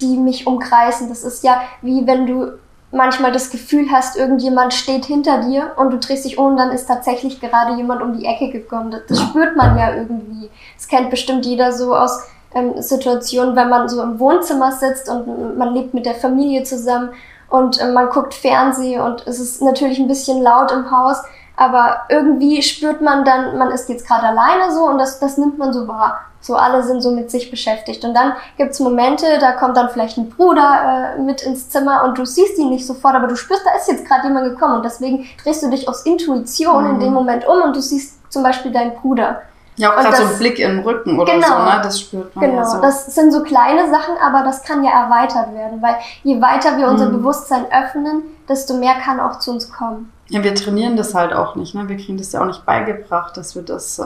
[0.00, 1.08] die mich umkreisen.
[1.08, 2.52] Das ist ja wie wenn du
[2.92, 6.86] manchmal das Gefühl hast, irgendjemand steht hinter dir und du drehst dich um dann ist
[6.86, 8.94] tatsächlich gerade jemand um die Ecke gekommen.
[9.08, 10.50] Das, spürt man ja irgendwie.
[10.76, 12.22] Das kennt bestimmt jeder so aus
[12.54, 17.10] ähm, Situationen, wenn man so im Wohnzimmer sitzt und man lebt mit der Familie zusammen
[17.48, 21.16] und äh, man guckt Fernsehen und es ist natürlich ein bisschen laut im Haus,
[21.56, 25.58] aber irgendwie spürt man dann, man ist jetzt gerade alleine so und das, das nimmt
[25.58, 26.20] man so wahr.
[26.42, 28.04] So alle sind so mit sich beschäftigt.
[28.04, 32.18] Und dann gibt's Momente, da kommt dann vielleicht ein Bruder äh, mit ins Zimmer und
[32.18, 34.74] du siehst ihn nicht sofort, aber du spürst, da ist jetzt gerade jemand gekommen.
[34.74, 36.90] Und deswegen drehst du dich aus Intuition mhm.
[36.90, 37.14] in dem mhm.
[37.14, 39.42] Moment um und du siehst zum Beispiel deinen Bruder.
[39.76, 41.80] Ja, auch gerade so ein Blick im Rücken oder genau, so, ne?
[41.82, 42.44] Das spürt man.
[42.44, 42.80] Genau, ja so.
[42.80, 46.88] das sind so kleine Sachen, aber das kann ja erweitert werden, weil je weiter wir
[46.88, 47.18] unser mhm.
[47.18, 50.12] Bewusstsein öffnen, desto mehr kann auch zu uns kommen.
[50.28, 51.88] Ja, wir trainieren das halt auch nicht, ne?
[51.88, 54.04] Wir kriegen das ja auch nicht beigebracht, dass wir das äh,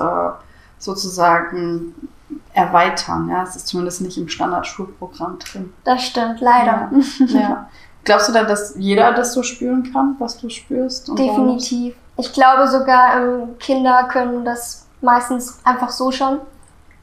[0.79, 1.95] sozusagen
[2.57, 3.29] erweitern.
[3.29, 5.73] Ja, es ist zumindest nicht im Standardschulprogramm drin.
[5.85, 6.91] Das stimmt, leider.
[7.19, 7.41] Ja.
[7.41, 7.69] ja.
[8.05, 11.09] Glaubst du dann, dass jeder das so spüren kann, was du spürst?
[11.19, 11.97] Definitiv.
[12.17, 16.39] Ich glaube sogar, ähm, Kinder können das meistens einfach so schon,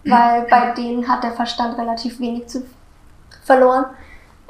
[0.05, 2.65] weil bei denen hat der Verstand relativ wenig zu
[3.43, 3.85] verloren.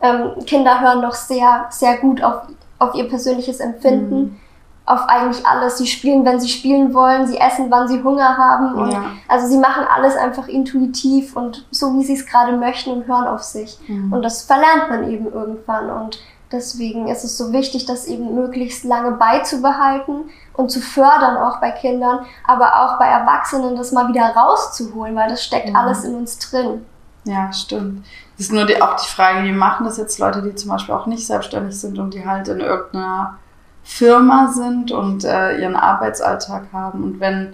[0.02, 2.44] Ähm, Kinder hören noch sehr, sehr gut auf,
[2.80, 4.16] auf ihr persönliches Empfinden.
[4.16, 4.39] Mhm
[4.86, 5.78] auf eigentlich alles.
[5.78, 8.74] Sie spielen, wenn sie spielen wollen, sie essen, wann sie Hunger haben.
[8.76, 9.04] Und ja.
[9.28, 13.28] Also sie machen alles einfach intuitiv und so, wie sie es gerade möchten und hören
[13.28, 13.80] auf sich.
[13.88, 14.12] Mhm.
[14.12, 15.89] Und das verlernt man eben irgendwann.
[15.89, 16.19] Und
[16.52, 21.72] deswegen ist es so wichtig, das eben möglichst lange beizubehalten und zu fördern, auch bei
[21.72, 25.78] Kindern, aber auch bei Erwachsenen, das mal wieder rauszuholen, weil das steckt mhm.
[25.78, 26.86] alles in uns drin.
[27.24, 28.06] Ja, stimmt.
[28.38, 30.93] Das ist nur die, auch die Frage, wie machen das jetzt Leute, die zum Beispiel
[30.93, 33.38] auch nicht selbstständig sind und die halt in irgendeiner
[33.84, 37.04] Firma sind und äh, ihren Arbeitsalltag haben.
[37.04, 37.54] Und wenn,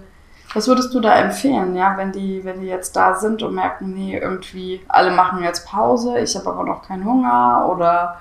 [0.54, 3.94] was würdest du da empfehlen, ja, wenn die, wenn die jetzt da sind und merken,
[3.94, 8.18] nee, irgendwie alle machen jetzt Pause, ich habe aber noch keinen Hunger oder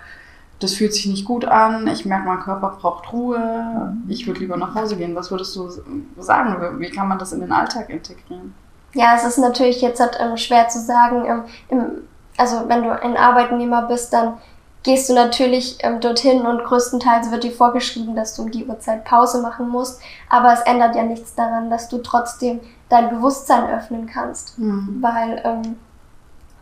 [0.61, 4.57] das fühlt sich nicht gut an, ich merke, mein Körper braucht Ruhe, ich würde lieber
[4.57, 5.15] nach Hause gehen.
[5.15, 5.71] Was würdest du
[6.19, 6.81] sagen?
[6.81, 8.55] Wie kann man das in den Alltag integrieren?
[8.95, 11.45] Ja, es ist natürlich jetzt halt, schwer zu sagen.
[11.71, 11.89] Ähm,
[12.37, 14.39] also wenn du ein Arbeitnehmer bist, dann
[14.83, 19.05] gehst du natürlich ähm, dorthin und größtenteils wird dir vorgeschrieben, dass du um die Uhrzeit
[19.05, 20.01] Pause machen musst.
[20.29, 24.59] Aber es ändert ja nichts daran, dass du trotzdem dein Bewusstsein öffnen kannst.
[24.59, 24.99] Mhm.
[25.01, 25.77] Weil ähm,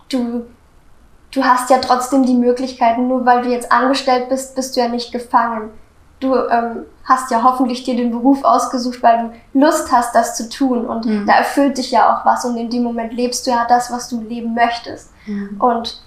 [0.08, 0.46] du,
[1.30, 4.88] du hast ja trotzdem die Möglichkeiten, nur weil du jetzt angestellt bist, bist du ja
[4.88, 5.70] nicht gefangen.
[6.18, 10.48] Du ähm, hast ja hoffentlich dir den Beruf ausgesucht, weil du Lust hast, das zu
[10.48, 10.86] tun.
[10.86, 11.26] Und mhm.
[11.26, 12.46] da erfüllt dich ja auch was.
[12.46, 15.10] Und in dem Moment lebst du ja das, was du leben möchtest.
[15.26, 15.60] Mhm.
[15.60, 16.00] Und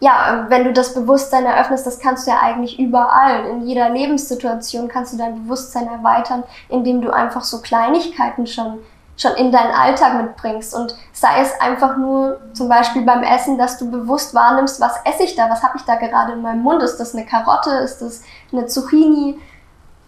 [0.00, 3.44] ja, wenn du das Bewusstsein eröffnest, das kannst du ja eigentlich überall.
[3.46, 8.78] In jeder Lebenssituation kannst du dein Bewusstsein erweitern, indem du einfach so Kleinigkeiten schon,
[9.18, 10.74] schon in deinen Alltag mitbringst.
[10.74, 15.24] Und sei es einfach nur zum Beispiel beim Essen, dass du bewusst wahrnimmst, was esse
[15.24, 16.82] ich da, was habe ich da gerade in meinem Mund?
[16.82, 17.70] Ist das eine Karotte?
[17.70, 19.38] Ist das eine Zucchini?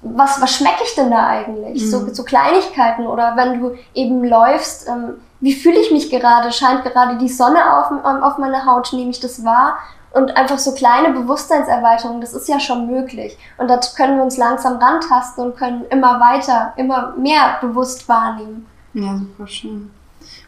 [0.01, 1.83] Was, was schmecke ich denn da eigentlich?
[1.83, 1.87] Mhm.
[1.87, 3.07] So, so Kleinigkeiten.
[3.07, 6.53] Oder wenn du eben läufst, ähm, wie fühle ich mich gerade?
[6.53, 8.93] Scheint gerade die Sonne auf, ähm, auf meine Haut?
[8.93, 9.77] Nehme ich das wahr?
[10.13, 13.37] Und einfach so kleine Bewusstseinserweiterungen, das ist ja schon möglich.
[13.59, 18.67] Und da können wir uns langsam rantasten und können immer weiter, immer mehr bewusst wahrnehmen.
[18.95, 19.91] Ja, super schön.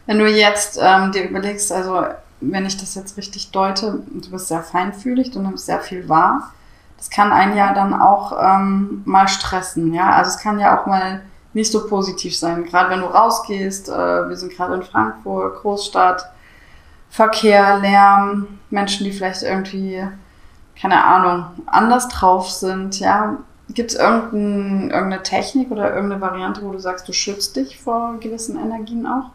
[0.05, 2.03] Wenn du jetzt ähm, dir überlegst, also
[2.39, 6.53] wenn ich das jetzt richtig deute, du bist sehr feinfühlig, du nimmst sehr viel wahr.
[6.97, 10.11] Das kann einen ja dann auch ähm, mal stressen, ja.
[10.11, 11.21] Also es kann ja auch mal
[11.55, 12.65] nicht so positiv sein.
[12.65, 16.29] Gerade wenn du rausgehst, äh, wir sind gerade in Frankfurt, Großstadt,
[17.09, 20.05] Verkehr, Lärm, Menschen, die vielleicht irgendwie,
[20.79, 23.37] keine Ahnung, anders drauf sind, ja.
[23.69, 28.19] Gibt es irgendein, irgendeine Technik oder irgendeine Variante, wo du sagst, du schützt dich vor
[28.19, 29.31] gewissen Energien auch?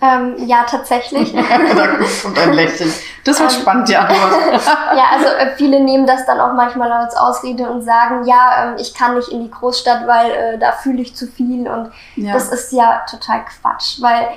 [0.00, 1.32] Ähm, ja, tatsächlich.
[1.76, 1.86] da
[2.22, 2.92] kommt ein Lächeln.
[3.24, 4.32] Das wird ähm, spannend, Antwort.
[4.94, 8.74] ja, also äh, viele nehmen das dann auch manchmal als Ausrede und sagen, ja, ähm,
[8.78, 11.66] ich kann nicht in die Großstadt, weil äh, da fühle ich zu viel.
[11.68, 12.34] Und ja.
[12.34, 14.28] das ist ja total Quatsch, weil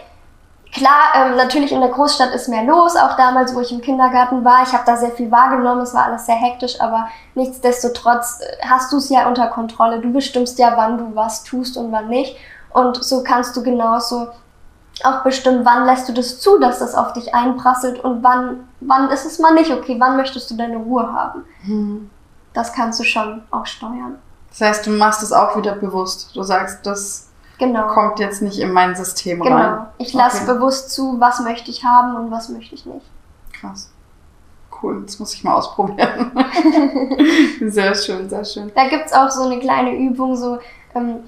[0.72, 2.96] klar, ähm, natürlich in der Großstadt ist mehr los.
[2.96, 5.82] Auch damals, wo ich im Kindergarten war, ich habe da sehr viel wahrgenommen.
[5.82, 10.00] Es war alles sehr hektisch, aber nichtsdestotrotz äh, hast du es ja unter Kontrolle.
[10.00, 12.38] Du bestimmst ja, wann du was tust und wann nicht.
[12.72, 14.30] Und so kannst du genauso
[15.06, 19.10] auch bestimmen, wann lässt du das zu, dass das auf dich einprasselt und wann, wann
[19.10, 21.44] ist es mal nicht okay, wann möchtest du deine Ruhe haben.
[21.64, 22.10] Hm.
[22.54, 24.16] Das kannst du schon auch steuern.
[24.50, 26.36] Das heißt, du machst es auch wieder bewusst.
[26.36, 27.88] Du sagst, das genau.
[27.88, 29.56] kommt jetzt nicht in mein System genau.
[29.56, 29.72] rein.
[29.72, 29.88] Genau.
[29.98, 30.54] Ich lasse okay.
[30.54, 33.06] bewusst zu, was möchte ich haben und was möchte ich nicht.
[33.54, 33.92] Krass.
[34.82, 36.32] Cool, das muss ich mal ausprobieren.
[37.70, 38.72] sehr schön, sehr schön.
[38.76, 40.60] Da gibt es auch so eine kleine Übung, so
[40.96, 41.20] ähm,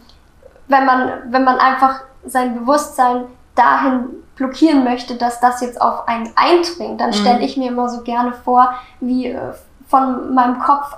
[0.67, 6.31] wenn man, wenn man einfach sein Bewusstsein dahin blockieren möchte, dass das jetzt auf einen
[6.35, 7.15] eindringt, dann mhm.
[7.15, 9.53] stelle ich mir immer so gerne vor, wie äh,
[9.87, 10.95] von meinem Kopf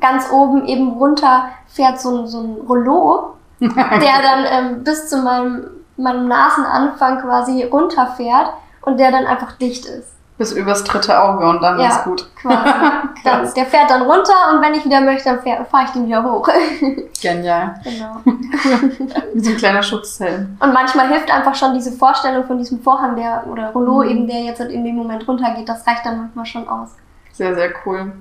[0.00, 5.18] ganz oben eben runter fährt so ein, so ein Rollo, der dann ähm, bis zu
[5.18, 11.46] meinem, meinem Nasenanfang quasi runterfährt und der dann einfach dicht ist bis übers dritte Auge
[11.46, 12.28] und dann ja, ist gut.
[12.36, 12.70] Quasi.
[13.24, 16.22] Dann, der fährt dann runter und wenn ich wieder möchte, dann fahre ich den wieder
[16.22, 16.48] hoch.
[17.20, 17.74] Genial.
[17.82, 18.20] Genau.
[19.34, 20.56] Wie so ein kleiner Schutzhelm.
[20.60, 24.10] Und manchmal hilft einfach schon diese Vorstellung von diesem Vorhang der oder Rollo mhm.
[24.10, 26.90] eben, der jetzt in dem Moment runtergeht, das reicht dann manchmal schon aus.
[27.32, 28.12] Sehr, sehr cool.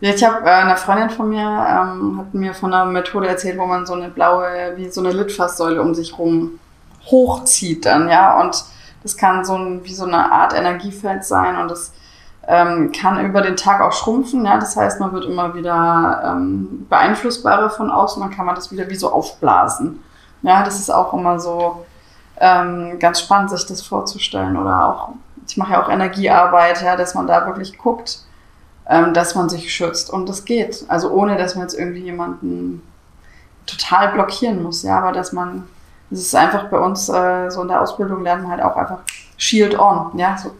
[0.00, 3.58] Ja, ich habe äh, eine Freundin von mir ähm, hat mir von einer Methode erzählt,
[3.58, 6.60] wo man so eine blaue, wie so eine Litfaßsäule um sich rum
[7.10, 8.62] hochzieht dann, ja, und
[9.02, 11.92] das kann so ein, wie so eine Art Energiefeld sein und das
[12.46, 14.44] ähm, kann über den Tag auch schrumpfen.
[14.44, 14.58] Ja?
[14.58, 18.88] Das heißt, man wird immer wieder ähm, beeinflussbarer von außen, dann kann man das wieder
[18.88, 20.02] wie so aufblasen.
[20.42, 21.84] Ja, das ist auch immer so
[22.40, 24.56] ähm, ganz spannend, sich das vorzustellen.
[24.56, 25.10] Oder auch,
[25.46, 28.20] ich mache ja auch Energiearbeit, ja, dass man da wirklich guckt,
[28.88, 30.10] ähm, dass man sich schützt.
[30.10, 30.84] Und das geht.
[30.88, 32.82] Also ohne, dass man jetzt irgendwie jemanden
[33.66, 35.68] total blockieren muss, ja, aber dass man
[36.10, 39.00] es ist einfach bei uns äh, so in der Ausbildung lernen halt auch einfach
[39.36, 40.50] Shield on, ja, so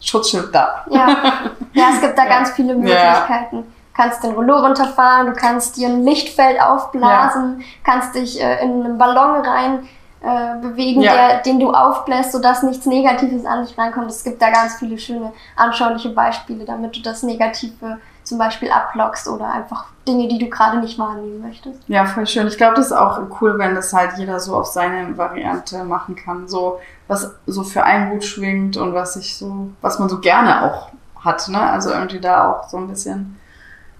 [0.00, 0.84] Schutzschild da.
[0.90, 1.08] Ja,
[1.72, 3.56] ja es gibt da ganz viele Möglichkeiten.
[3.56, 3.62] Ja.
[3.62, 7.66] Du kannst den Rollo runterfahren, du kannst dir ein Lichtfeld aufblasen, ja.
[7.84, 9.88] kannst dich äh, in einen Ballon rein
[10.22, 11.12] äh, bewegen, ja.
[11.14, 14.10] der, den du aufbläst, sodass nichts Negatives an dich reinkommt.
[14.10, 19.28] Es gibt da ganz viele schöne, anschauliche Beispiele, damit du das Negative zum Beispiel ablockst
[19.28, 21.80] oder einfach Dinge, die du gerade nicht wahrnehmen möchtest.
[21.88, 22.46] Ja, voll schön.
[22.46, 26.16] Ich glaube, das ist auch cool, wenn das halt jeder so auf seine Variante machen
[26.16, 26.48] kann.
[26.48, 30.64] So, was so für einen gut schwingt und was ich so, was man so gerne
[30.64, 30.90] auch
[31.24, 31.60] hat, ne?
[31.60, 33.38] Also irgendwie da auch so ein bisschen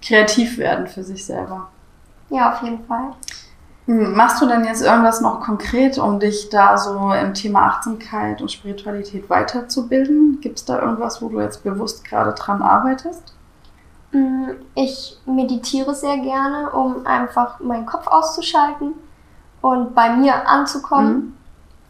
[0.01, 1.69] kreativ werden für sich selber.
[2.29, 3.13] Ja, auf jeden Fall.
[3.85, 8.41] Hm, machst du denn jetzt irgendwas noch konkret, um dich da so im Thema Achtsamkeit
[8.41, 10.39] und Spiritualität weiterzubilden?
[10.41, 13.33] Gibt es da irgendwas, wo du jetzt bewusst gerade dran arbeitest?
[14.13, 18.93] Mm, ich meditiere sehr gerne, um einfach meinen Kopf auszuschalten
[19.61, 21.35] und bei mir anzukommen.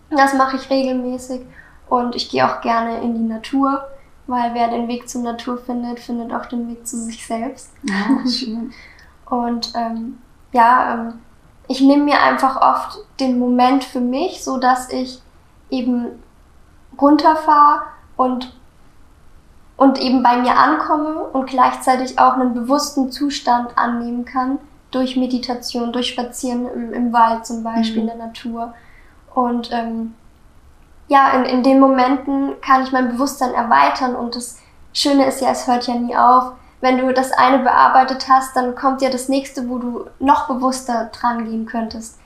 [0.09, 0.15] Mhm.
[0.15, 1.41] Das mache ich regelmäßig
[1.89, 3.83] und ich gehe auch gerne in die Natur,
[4.27, 7.71] weil wer den Weg zur Natur findet, findet auch den Weg zu sich selbst.
[7.83, 8.71] Ja, schön.
[9.29, 10.17] und ähm,
[10.53, 11.13] ja, ähm,
[11.67, 15.21] ich nehme mir einfach oft den Moment für mich, so dass ich
[15.69, 16.07] eben
[17.01, 17.83] runterfahre
[18.15, 18.55] und
[19.84, 24.60] und eben bei mir ankomme und gleichzeitig auch einen bewussten Zustand annehmen kann
[24.91, 28.10] durch Meditation, durch Spazieren im, im Wald zum Beispiel, mhm.
[28.10, 28.74] in der Natur.
[29.36, 30.13] Und ähm,
[31.10, 34.60] ja, in, in den Momenten kann ich mein Bewusstsein erweitern und es
[34.93, 36.54] Schöne ist ja, es hört ja nie auf.
[36.80, 41.10] Wenn du das eine bearbeitet hast, dann kommt ja das nächste, wo du noch bewusster
[41.12, 42.19] dran gehen könntest.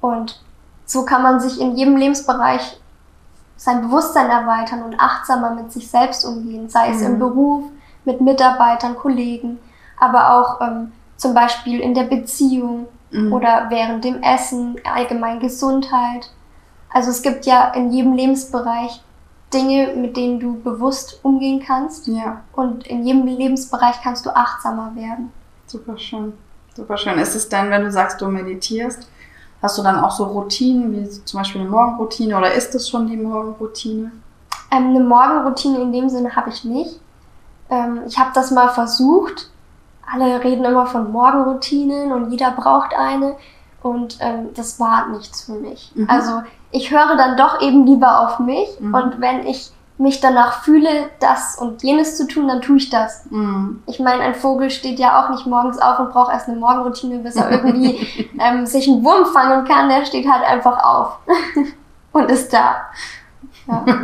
[0.00, 0.40] Und
[0.86, 2.80] so kann man sich in jedem Lebensbereich
[3.64, 7.18] sein Bewusstsein erweitern und achtsamer mit sich selbst umgehen, sei es im Mhm.
[7.20, 7.64] Beruf,
[8.04, 9.58] mit Mitarbeitern, Kollegen,
[9.98, 13.32] aber auch ähm, zum Beispiel in der Beziehung Mhm.
[13.32, 16.30] oder während dem Essen, allgemein Gesundheit.
[16.92, 19.00] Also es gibt ja in jedem Lebensbereich
[19.54, 24.92] Dinge, mit denen du bewusst umgehen kannst Ja, und in jedem Lebensbereich kannst du achtsamer
[24.96, 25.30] werden.
[25.66, 26.32] super schön.
[26.74, 27.18] Super schön.
[27.18, 29.08] Ist es denn, wenn du sagst, du meditierst,
[29.62, 33.06] hast du dann auch so Routinen, wie zum Beispiel eine Morgenroutine oder ist das schon
[33.06, 34.10] die Morgenroutine?
[34.70, 37.00] Ähm, eine Morgenroutine in dem Sinne habe ich nicht.
[37.70, 39.50] Ähm, ich habe das mal versucht.
[40.12, 43.36] Alle reden immer von Morgenroutinen und jeder braucht eine.
[43.82, 45.92] Und ähm, das war nichts für mich.
[45.94, 46.08] Mhm.
[46.10, 48.68] Also ich höre dann doch eben lieber auf mich.
[48.80, 48.94] Mhm.
[48.94, 49.70] Und wenn ich
[50.02, 53.24] mich danach fühle, das und jenes zu tun, dann tue ich das.
[53.30, 53.82] Mhm.
[53.86, 57.18] Ich meine, ein Vogel steht ja auch nicht morgens auf und braucht erst eine Morgenroutine,
[57.18, 58.06] bis er irgendwie
[58.40, 59.88] ähm, sich einen Wurm fangen kann.
[59.88, 61.18] Der steht halt einfach auf
[62.12, 62.82] und ist da.
[63.68, 63.84] Ja.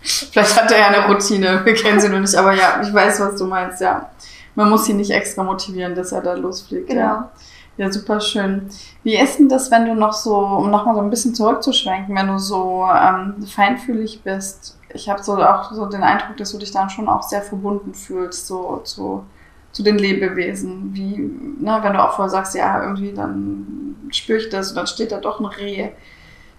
[0.00, 3.20] Vielleicht hat er ja eine Routine, wir kennen sie noch nicht, aber ja, ich weiß,
[3.20, 4.08] was du meinst, ja.
[4.54, 6.88] Man muss ihn nicht extra motivieren, dass er da losfliegt.
[6.88, 7.00] Genau.
[7.00, 7.30] Ja.
[7.78, 8.68] Ja, super schön.
[9.04, 12.26] Wie ist denn das, wenn du noch so, um nochmal so ein bisschen zurückzuschwenken, wenn
[12.26, 14.76] du so ähm, feinfühlig bist?
[14.92, 17.94] Ich habe so auch so den Eindruck, dass du dich dann schon auch sehr verbunden
[17.94, 19.24] fühlst, so zu,
[19.70, 20.92] zu den Lebewesen.
[20.92, 21.18] Wie,
[21.64, 25.12] ne, wenn du auch vorher sagst, ja, irgendwie dann spüre ich das und dann steht
[25.12, 25.90] da doch ein Reh.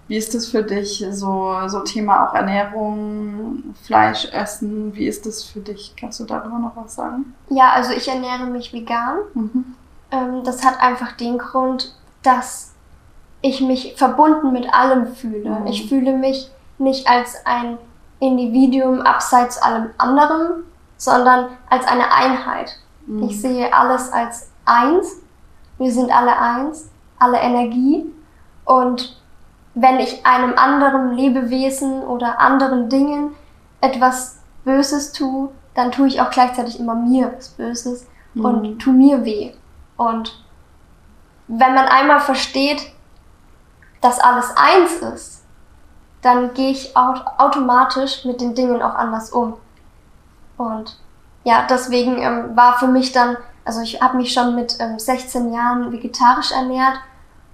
[0.08, 4.96] Wie ist das für dich, so, so Thema auch Ernährung, Fleisch essen?
[4.96, 5.94] Wie ist das für dich?
[6.00, 7.34] Kannst du darüber noch was sagen?
[7.50, 9.18] ja, also ich ernähre mich vegan.
[9.34, 9.76] Mhm.
[10.10, 12.72] Ähm, das hat einfach den Grund, dass
[13.42, 15.50] ich mich verbunden mit allem fühle.
[15.50, 15.66] Mhm.
[15.66, 17.78] Ich fühle mich nicht als ein
[18.18, 20.64] Individuum abseits allem anderen,
[20.96, 22.76] sondern als eine Einheit.
[23.06, 23.22] Mhm.
[23.24, 25.16] Ich sehe alles als eins.
[25.78, 28.04] Wir sind alle eins, alle Energie.
[28.66, 29.16] Und
[29.74, 33.34] wenn ich einem anderen Lebewesen oder anderen Dingen
[33.80, 38.44] etwas Böses tue, dann tue ich auch gleichzeitig immer mir was Böses Mhm.
[38.44, 39.52] und tu mir weh.
[40.00, 40.32] Und
[41.46, 42.80] wenn man einmal versteht,
[44.00, 45.44] dass alles eins ist,
[46.22, 49.54] dann gehe ich au- automatisch mit den Dingen auch anders um.
[50.56, 50.96] Und
[51.44, 55.52] ja, deswegen ähm, war für mich dann, also ich habe mich schon mit ähm, 16
[55.52, 56.98] Jahren vegetarisch ernährt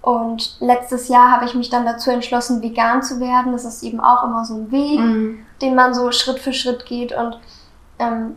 [0.02, 3.52] und letztes Jahr habe ich mich dann dazu entschlossen, vegan zu werden.
[3.52, 5.46] Das ist eben auch immer so ein Weg Mhm.
[5.62, 7.38] den man so Schritt für Schritt geht und
[7.98, 8.36] ähm,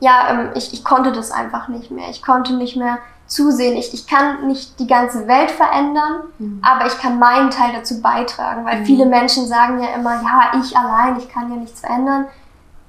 [0.00, 2.08] ja, ähm, ich, ich konnte das einfach nicht mehr.
[2.10, 3.76] Ich konnte nicht mehr zusehen.
[3.76, 6.60] Ich, ich kann nicht die ganze Welt verändern, Mhm.
[6.62, 8.84] aber ich kann meinen Teil dazu beitragen, weil Mhm.
[8.84, 12.26] viele Menschen sagen ja immer, ja, ich allein, ich kann ja nichts verändern.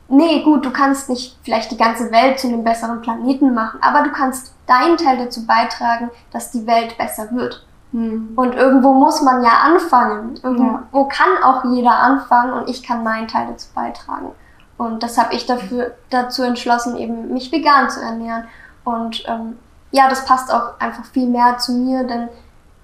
[0.10, 4.04] Nee, gut, du kannst nicht vielleicht die ganze Welt zu einem besseren Planeten machen, aber
[4.04, 7.66] du kannst deinen Teil dazu beitragen, dass die Welt besser wird.
[7.92, 8.34] Mhm.
[8.36, 10.36] Und irgendwo muss man ja anfangen.
[10.44, 11.08] Irgendwo Ja.
[11.10, 14.32] kann auch jeder anfangen und ich kann meinen Teil dazu beitragen.
[14.78, 18.46] Und das habe ich dafür, dazu entschlossen, eben mich vegan zu ernähren.
[18.84, 19.58] Und ähm,
[19.92, 22.30] ja, das passt auch einfach viel mehr zu mir, denn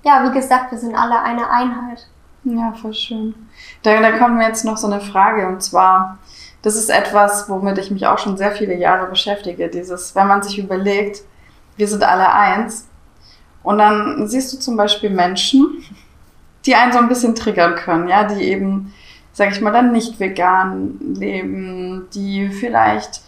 [0.03, 2.08] ja, wie gesagt, wir sind alle eine Einheit.
[2.43, 3.36] Ja, voll schön.
[3.84, 6.17] Da, da kommt mir jetzt noch so eine Frage und zwar,
[6.62, 9.69] das ist etwas, womit ich mich auch schon sehr viele Jahre beschäftige.
[9.69, 11.21] Dieses, wenn man sich überlegt,
[11.77, 12.88] wir sind alle eins
[13.63, 15.84] und dann siehst du zum Beispiel Menschen,
[16.65, 18.93] die einen so ein bisschen triggern können, ja, die eben,
[19.34, 23.22] sag ich mal, dann nicht vegan leben, die vielleicht,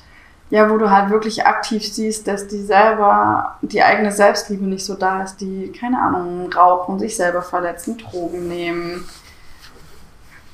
[0.51, 4.93] ja, wo du halt wirklich aktiv siehst, dass die selber, die eigene Selbstliebe nicht so
[4.93, 9.03] da ist, die, keine Ahnung, rauchen, sich selber verletzen, Drogen nehmen,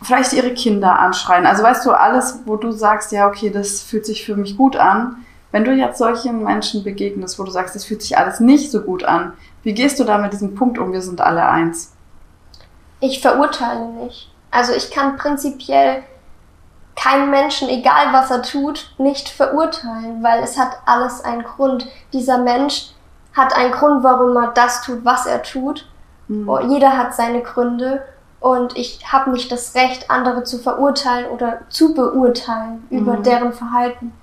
[0.01, 1.45] vielleicht ihre Kinder anschreien.
[1.45, 4.77] Also weißt du, alles, wo du sagst, ja, okay, das fühlt sich für mich gut
[4.77, 5.17] an.
[5.51, 8.81] Wenn du jetzt solchen Menschen begegnest, wo du sagst, das fühlt sich alles nicht so
[8.81, 9.33] gut an,
[9.63, 11.91] wie gehst du da mit diesem Punkt um, wir sind alle eins?
[13.01, 14.31] Ich verurteile nicht.
[14.51, 16.03] Also ich kann prinzipiell
[16.95, 21.87] keinen Menschen, egal was er tut, nicht verurteilen, weil es hat alles einen Grund.
[22.13, 22.91] Dieser Mensch
[23.33, 25.87] hat einen Grund, warum er das tut, was er tut.
[26.27, 26.49] Mhm.
[26.49, 28.03] Oh, Jeder hat seine Gründe
[28.41, 33.23] und ich habe nicht das Recht, andere zu verurteilen oder zu beurteilen über Mhm.
[33.23, 34.13] deren Verhalten.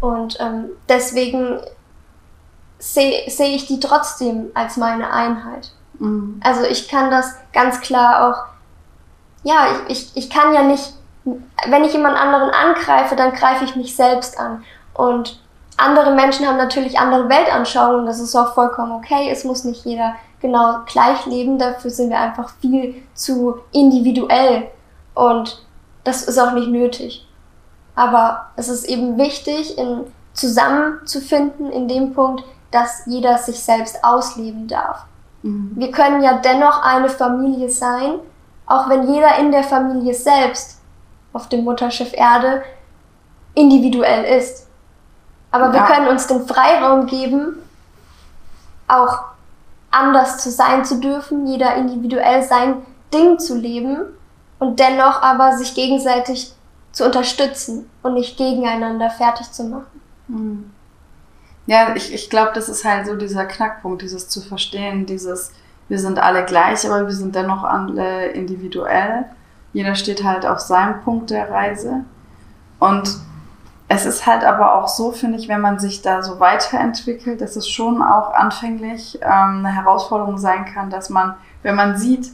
[0.00, 1.60] Und ähm, deswegen
[2.78, 5.70] sehe seh ich die trotzdem als meine Einheit.
[5.98, 6.40] Mhm.
[6.42, 8.49] Also ich kann das ganz klar auch,
[9.42, 13.76] ja, ich, ich, ich kann ja nicht, wenn ich jemand anderen angreife, dann greife ich
[13.76, 14.64] mich selbst an.
[14.94, 15.40] Und
[15.76, 19.30] andere Menschen haben natürlich andere Weltanschauungen, das ist auch vollkommen okay.
[19.30, 24.68] Es muss nicht jeder genau gleich leben, dafür sind wir einfach viel zu individuell.
[25.14, 25.64] Und
[26.04, 27.26] das ist auch nicht nötig.
[27.94, 34.68] Aber es ist eben wichtig, in, zusammenzufinden in dem Punkt, dass jeder sich selbst ausleben
[34.68, 35.04] darf.
[35.42, 35.72] Mhm.
[35.74, 38.20] Wir können ja dennoch eine Familie sein,
[38.70, 40.78] auch wenn jeder in der Familie selbst
[41.32, 42.62] auf dem Mutterschiff Erde
[43.54, 44.68] individuell ist.
[45.50, 45.72] Aber ja.
[45.72, 47.56] wir können uns den Freiraum geben,
[48.86, 49.24] auch
[49.90, 54.02] anders zu sein zu dürfen, jeder individuell sein Ding zu leben
[54.60, 56.52] und dennoch aber sich gegenseitig
[56.92, 60.00] zu unterstützen und nicht gegeneinander fertig zu machen.
[60.28, 60.70] Hm.
[61.66, 65.50] Ja, ich, ich glaube, das ist halt so dieser Knackpunkt, dieses zu verstehen, dieses,
[65.90, 69.24] wir sind alle gleich, aber wir sind dennoch alle individuell.
[69.72, 72.04] Jeder steht halt auf seinem Punkt der Reise.
[72.78, 73.18] Und
[73.88, 77.56] es ist halt aber auch so, finde ich, wenn man sich da so weiterentwickelt, dass
[77.56, 81.34] es schon auch anfänglich ähm, eine Herausforderung sein kann, dass man,
[81.64, 82.30] wenn man sieht,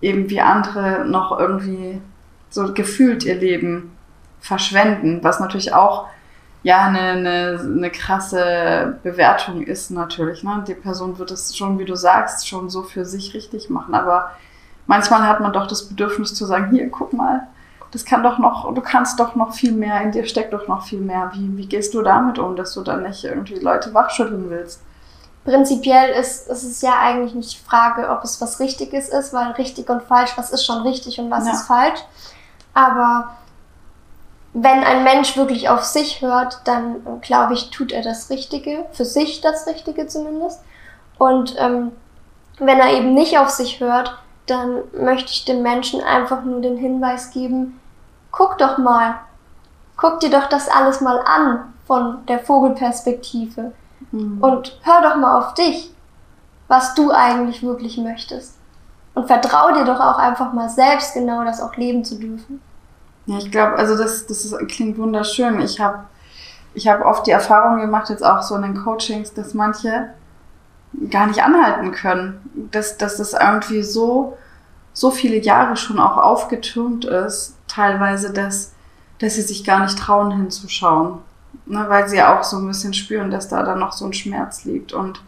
[0.00, 2.00] eben wie andere noch irgendwie
[2.48, 3.94] so gefühlt ihr Leben
[4.40, 6.06] verschwenden, was natürlich auch
[6.64, 10.42] ja eine, eine, eine krasse Bewertung ist natürlich.
[10.42, 10.64] Ne?
[10.66, 13.94] Die Person wird es schon, wie du sagst, schon so für sich richtig machen.
[13.94, 14.32] Aber
[14.86, 17.46] manchmal hat man doch das Bedürfnis zu sagen, hier, guck mal,
[17.92, 20.84] das kann doch noch, du kannst doch noch viel mehr, in dir steckt doch noch
[20.84, 21.30] viel mehr.
[21.34, 24.80] Wie, wie gehst du damit um, dass du dann nicht irgendwie Leute wachschütteln willst?
[25.44, 29.52] prinzipiell ist, ist es ja eigentlich nicht die Frage, ob es was Richtiges ist, weil
[29.52, 31.52] richtig und falsch, was ist schon richtig und was ja.
[31.52, 32.00] ist falsch.
[32.72, 33.36] Aber
[34.54, 39.04] wenn ein Mensch wirklich auf sich hört, dann glaube ich, tut er das Richtige, für
[39.04, 40.60] sich das Richtige zumindest.
[41.18, 41.92] Und ähm,
[42.58, 46.76] wenn er eben nicht auf sich hört, dann möchte ich dem Menschen einfach nur den
[46.76, 47.80] Hinweis geben,
[48.30, 49.16] guck doch mal,
[49.96, 53.72] guck dir doch das alles mal an von der Vogelperspektive
[54.14, 54.38] Mhm.
[54.40, 55.92] Und hör doch mal auf dich,
[56.68, 58.56] was du eigentlich wirklich möchtest.
[59.14, 62.60] Und vertrau dir doch auch einfach mal selbst genau das auch leben zu dürfen.
[63.26, 65.60] Ja, ich glaube, also das, das ist, klingt wunderschön.
[65.60, 66.04] Ich habe
[66.74, 70.10] ich hab oft die Erfahrung gemacht, jetzt auch so in den Coachings, dass manche
[71.10, 72.68] gar nicht anhalten können.
[72.70, 74.36] Dass, dass das irgendwie so,
[74.92, 78.72] so viele Jahre schon auch aufgetürmt ist, teilweise, dass,
[79.20, 81.20] dass sie sich gar nicht trauen hinzuschauen
[81.66, 84.64] ne, weil sie auch so ein bisschen spüren, dass da dann noch so ein Schmerz
[84.64, 84.92] liegt.
[84.92, 85.22] Und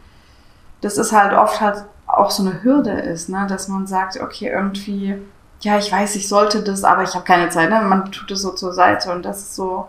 [0.81, 4.49] das ist halt oft halt auch so eine Hürde ist, ne, dass man sagt, okay,
[4.49, 5.17] irgendwie,
[5.61, 7.71] ja, ich weiß, ich sollte das, aber ich habe keine Zeit.
[7.71, 7.81] Ne?
[7.81, 9.87] Man tut es so zur Seite und das ist so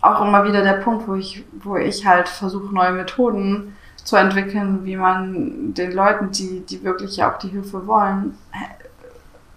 [0.00, 4.84] auch immer wieder der Punkt, wo ich, wo ich halt versuche, neue Methoden zu entwickeln,
[4.84, 8.38] wie man den Leuten, die, die wirklich ja auch die Hilfe wollen,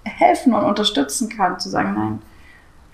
[0.04, 2.22] helfen und unterstützen kann, zu sagen, nein,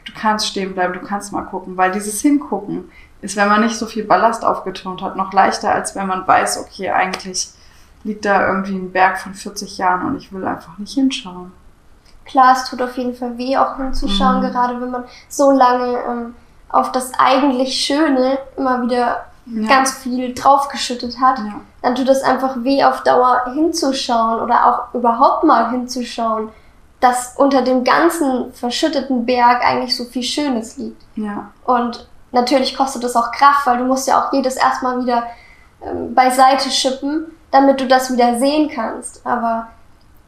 [0.05, 2.91] du kannst stehen bleiben, du kannst mal gucken, weil dieses Hingucken
[3.21, 6.59] ist, wenn man nicht so viel Ballast aufgetürmt hat, noch leichter, als wenn man weiß,
[6.59, 7.49] okay, eigentlich
[8.03, 11.51] liegt da irgendwie ein Berg von 40 Jahren und ich will einfach nicht hinschauen.
[12.29, 14.51] Klar, es tut auf jeden Fall weh, auch hinzuschauen, mhm.
[14.51, 16.35] gerade wenn man so lange ähm,
[16.69, 19.67] auf das eigentlich Schöne immer wieder ja.
[19.67, 21.61] ganz viel draufgeschüttet hat, ja.
[21.81, 26.49] dann tut es einfach weh, auf Dauer hinzuschauen oder auch überhaupt mal hinzuschauen
[26.99, 31.01] dass unter dem ganzen verschütteten Berg eigentlich so viel Schönes liegt.
[31.15, 31.51] Ja.
[31.65, 35.23] Und natürlich kostet es auch Kraft, weil du musst ja auch jedes erstmal wieder
[35.81, 39.25] ähm, beiseite schippen, damit du das wieder sehen kannst.
[39.25, 39.69] Aber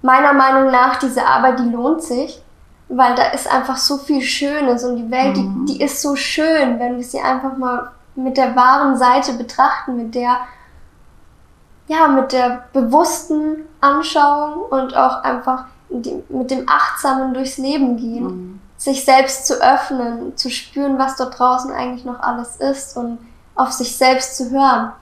[0.02, 2.42] meiner Meinung nach, diese Arbeit, die lohnt sich,
[2.90, 5.66] weil da ist einfach so viel Schönes und die Welt, mhm.
[5.66, 9.96] die, die ist so schön, wenn wir sie einfach mal mit der wahren Seite betrachten,
[9.96, 10.40] mit der,
[11.88, 18.60] ja, mit der bewussten Anschauung und auch einfach mit dem Achtsamen durchs Leben gehen, mhm.
[18.78, 23.20] sich selbst zu öffnen, zu spüren, was dort draußen eigentlich noch alles ist und
[23.56, 24.94] auf sich selbst zu hören.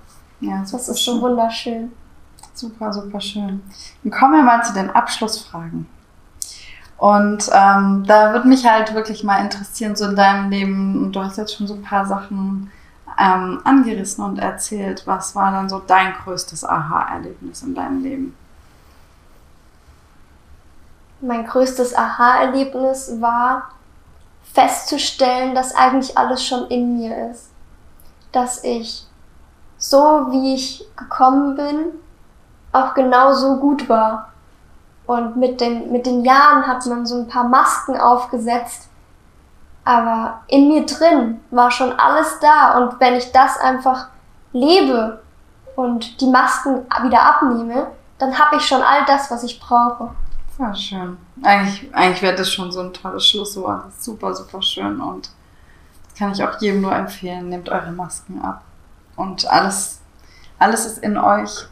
[0.42, 1.16] Ja, das ist schön.
[1.16, 1.92] so wunderschön.
[2.60, 3.62] Super, super schön.
[4.04, 5.88] Dann kommen wir mal zu den Abschlussfragen.
[6.98, 11.38] Und ähm, da würde mich halt wirklich mal interessieren, so in deinem Leben, du hast
[11.38, 12.72] jetzt schon so ein paar Sachen
[13.18, 18.36] ähm, angerissen und erzählt, was war dann so dein größtes Aha-Erlebnis in deinem Leben?
[21.22, 23.70] mein größtes Aha-Erlebnis war
[24.54, 27.50] festzustellen, dass eigentlich alles schon in mir ist.
[28.32, 29.06] Dass ich
[29.78, 31.86] so, wie ich gekommen bin,
[32.72, 34.30] auch genau so gut war.
[35.06, 38.90] Und mit den, mit den Jahren hat man so ein paar Masken aufgesetzt.
[39.84, 42.78] Aber in mir drin war schon alles da.
[42.78, 44.10] Und wenn ich das einfach
[44.54, 45.22] lebe
[45.76, 47.88] und die Masken wieder abnehme,
[48.20, 50.12] dann habe ich schon all das, was ich brauche.
[50.60, 51.18] Ja, schön.
[51.42, 53.86] Eigentlich, eigentlich wäre das schon so ein tolles Schlusswort.
[53.98, 55.30] Super, super schön und
[56.18, 57.48] kann ich auch jedem nur empfehlen.
[57.48, 58.62] Nehmt eure Masken ab.
[59.16, 60.02] Und alles,
[60.60, 61.66] alles ist in euch.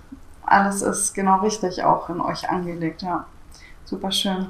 [0.47, 3.25] Alles ist genau richtig auch in euch angelegt, ja.
[3.85, 4.47] Super schön.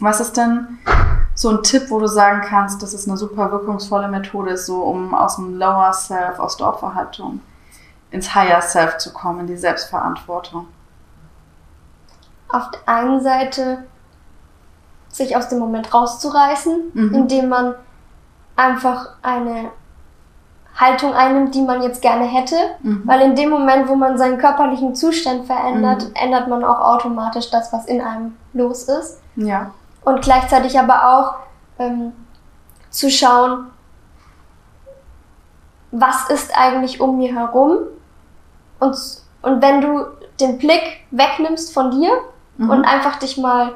[0.00, 0.78] Was ist denn
[1.34, 4.82] so ein Tipp, wo du sagen kannst, dass es eine super wirkungsvolle Methode ist, so
[4.82, 7.40] um aus dem Lower Self, aus der Opferhaltung
[8.10, 10.66] ins Higher Self zu kommen, in die Selbstverantwortung?
[12.48, 13.84] Auf der einen Seite
[15.08, 17.14] sich aus dem Moment rauszureißen, Mhm.
[17.14, 17.74] indem man
[18.56, 19.70] einfach eine
[20.76, 22.56] Haltung einnimmt, die man jetzt gerne hätte.
[22.82, 23.02] Mhm.
[23.04, 26.14] Weil in dem Moment, wo man seinen körperlichen Zustand verändert, Mhm.
[26.14, 29.20] ändert man auch automatisch das, was in einem los ist.
[29.36, 29.70] Ja.
[30.04, 31.34] Und gleichzeitig aber auch
[31.78, 32.12] ähm,
[32.90, 33.66] zu schauen,
[35.92, 37.78] was ist eigentlich um mir herum.
[38.80, 38.96] Und,
[39.42, 40.06] und wenn du
[40.40, 42.10] den Blick wegnimmst von dir
[42.56, 42.70] Mhm.
[42.70, 43.74] und einfach dich mal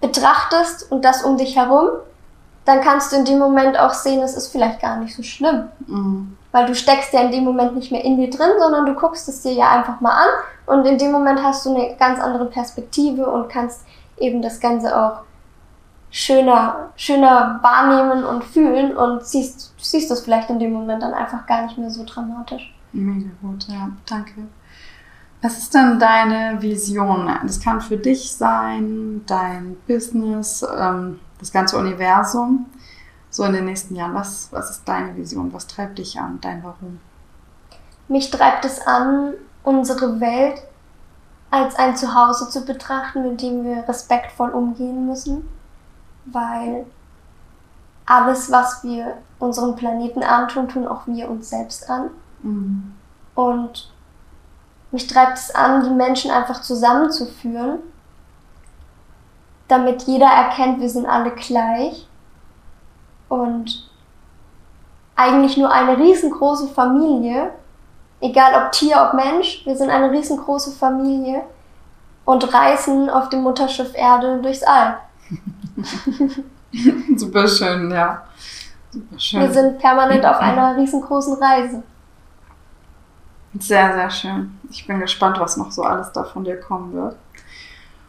[0.00, 1.88] betrachtest und das um dich herum,
[2.66, 5.68] dann kannst du in dem Moment auch sehen, es ist vielleicht gar nicht so schlimm.
[5.86, 6.36] Mhm.
[6.52, 9.28] Weil du steckst ja in dem Moment nicht mehr in dir drin, sondern du guckst
[9.28, 10.28] es dir ja einfach mal an
[10.66, 13.84] und in dem Moment hast du eine ganz andere Perspektive und kannst
[14.18, 15.20] eben das Ganze auch
[16.10, 21.46] schöner, schöner wahrnehmen und fühlen und siehst, siehst das vielleicht in dem Moment dann einfach
[21.46, 22.74] gar nicht mehr so dramatisch.
[22.92, 24.32] Mega gut, ja, danke.
[25.42, 27.30] Was ist denn deine Vision?
[27.42, 32.66] Das kann für dich sein, dein Business, ähm, das ganze Universum,
[33.30, 34.14] so in den nächsten Jahren.
[34.14, 35.52] Was, was ist deine Vision?
[35.52, 36.38] Was treibt dich an?
[36.40, 37.00] Dein Warum?
[38.08, 40.62] Mich treibt es an, unsere Welt
[41.50, 45.48] als ein Zuhause zu betrachten, mit dem wir respektvoll umgehen müssen,
[46.26, 46.86] weil
[48.04, 52.10] alles, was wir unserem Planeten antun, tun auch wir uns selbst an.
[52.42, 52.94] Mhm.
[53.34, 53.92] Und
[54.92, 57.80] mich treibt es an, die Menschen einfach zusammenzuführen,
[59.68, 62.06] damit jeder erkennt, wir sind alle gleich
[63.28, 63.88] und
[65.16, 67.52] eigentlich nur eine riesengroße Familie,
[68.20, 71.42] egal ob Tier, ob Mensch, wir sind eine riesengroße Familie
[72.24, 74.98] und reisen auf dem Mutterschiff Erde durchs All.
[77.16, 78.24] Super schön, ja.
[78.90, 79.40] Super schön.
[79.40, 81.82] Wir sind permanent auf einer riesengroßen Reise.
[83.58, 84.58] Sehr, sehr schön.
[84.70, 87.16] Ich bin gespannt, was noch so alles da von dir kommen wird.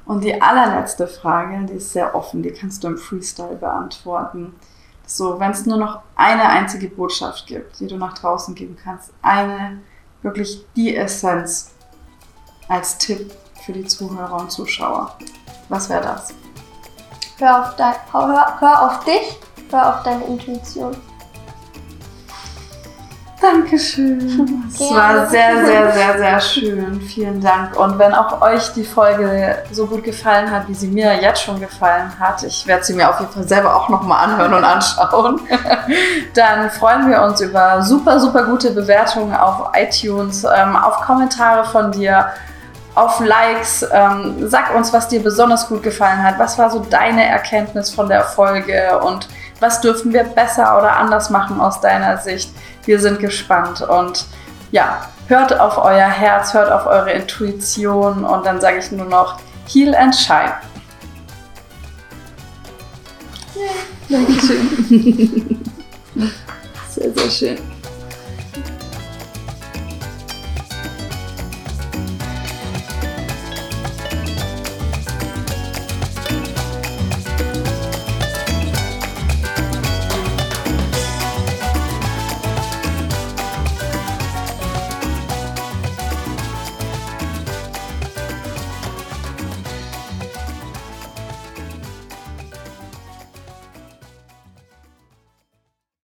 [0.07, 4.55] Und die allerletzte Frage, die ist sehr offen, die kannst du im Freestyle beantworten.
[5.05, 9.11] So, wenn es nur noch eine einzige Botschaft gibt, die du nach draußen geben kannst,
[9.21, 9.81] eine,
[10.21, 11.73] wirklich die Essenz
[12.69, 13.33] als Tipp
[13.65, 15.17] für die Zuhörer und Zuschauer,
[15.67, 16.33] was wäre das?
[17.37, 19.39] Hör auf, dein, hör, hör auf dich,
[19.69, 20.95] hör auf deine Intuition.
[23.67, 24.63] Dankeschön.
[24.73, 27.01] Es war sehr, sehr, sehr, sehr schön.
[27.01, 27.77] Vielen Dank.
[27.79, 31.59] Und wenn auch euch die Folge so gut gefallen hat, wie sie mir jetzt schon
[31.59, 35.41] gefallen hat, ich werde sie mir auf jeden Fall selber auch nochmal anhören und anschauen,
[36.35, 41.91] dann freuen wir uns über super, super gute Bewertungen auf iTunes, ähm, auf Kommentare von
[41.91, 42.27] dir,
[42.93, 43.85] auf Likes.
[43.91, 46.37] Ähm, sag uns, was dir besonders gut gefallen hat.
[46.37, 49.27] Was war so deine Erkenntnis von der Folge und
[49.59, 52.51] was dürfen wir besser oder anders machen aus deiner Sicht?
[52.85, 54.25] Wir sind gespannt und
[54.71, 59.39] ja, hört auf euer Herz, hört auf eure Intuition und dann sage ich nur noch
[59.67, 60.53] Heal and Shine.
[64.09, 65.63] Dankeschön.
[66.89, 67.76] Sehr, sehr schön.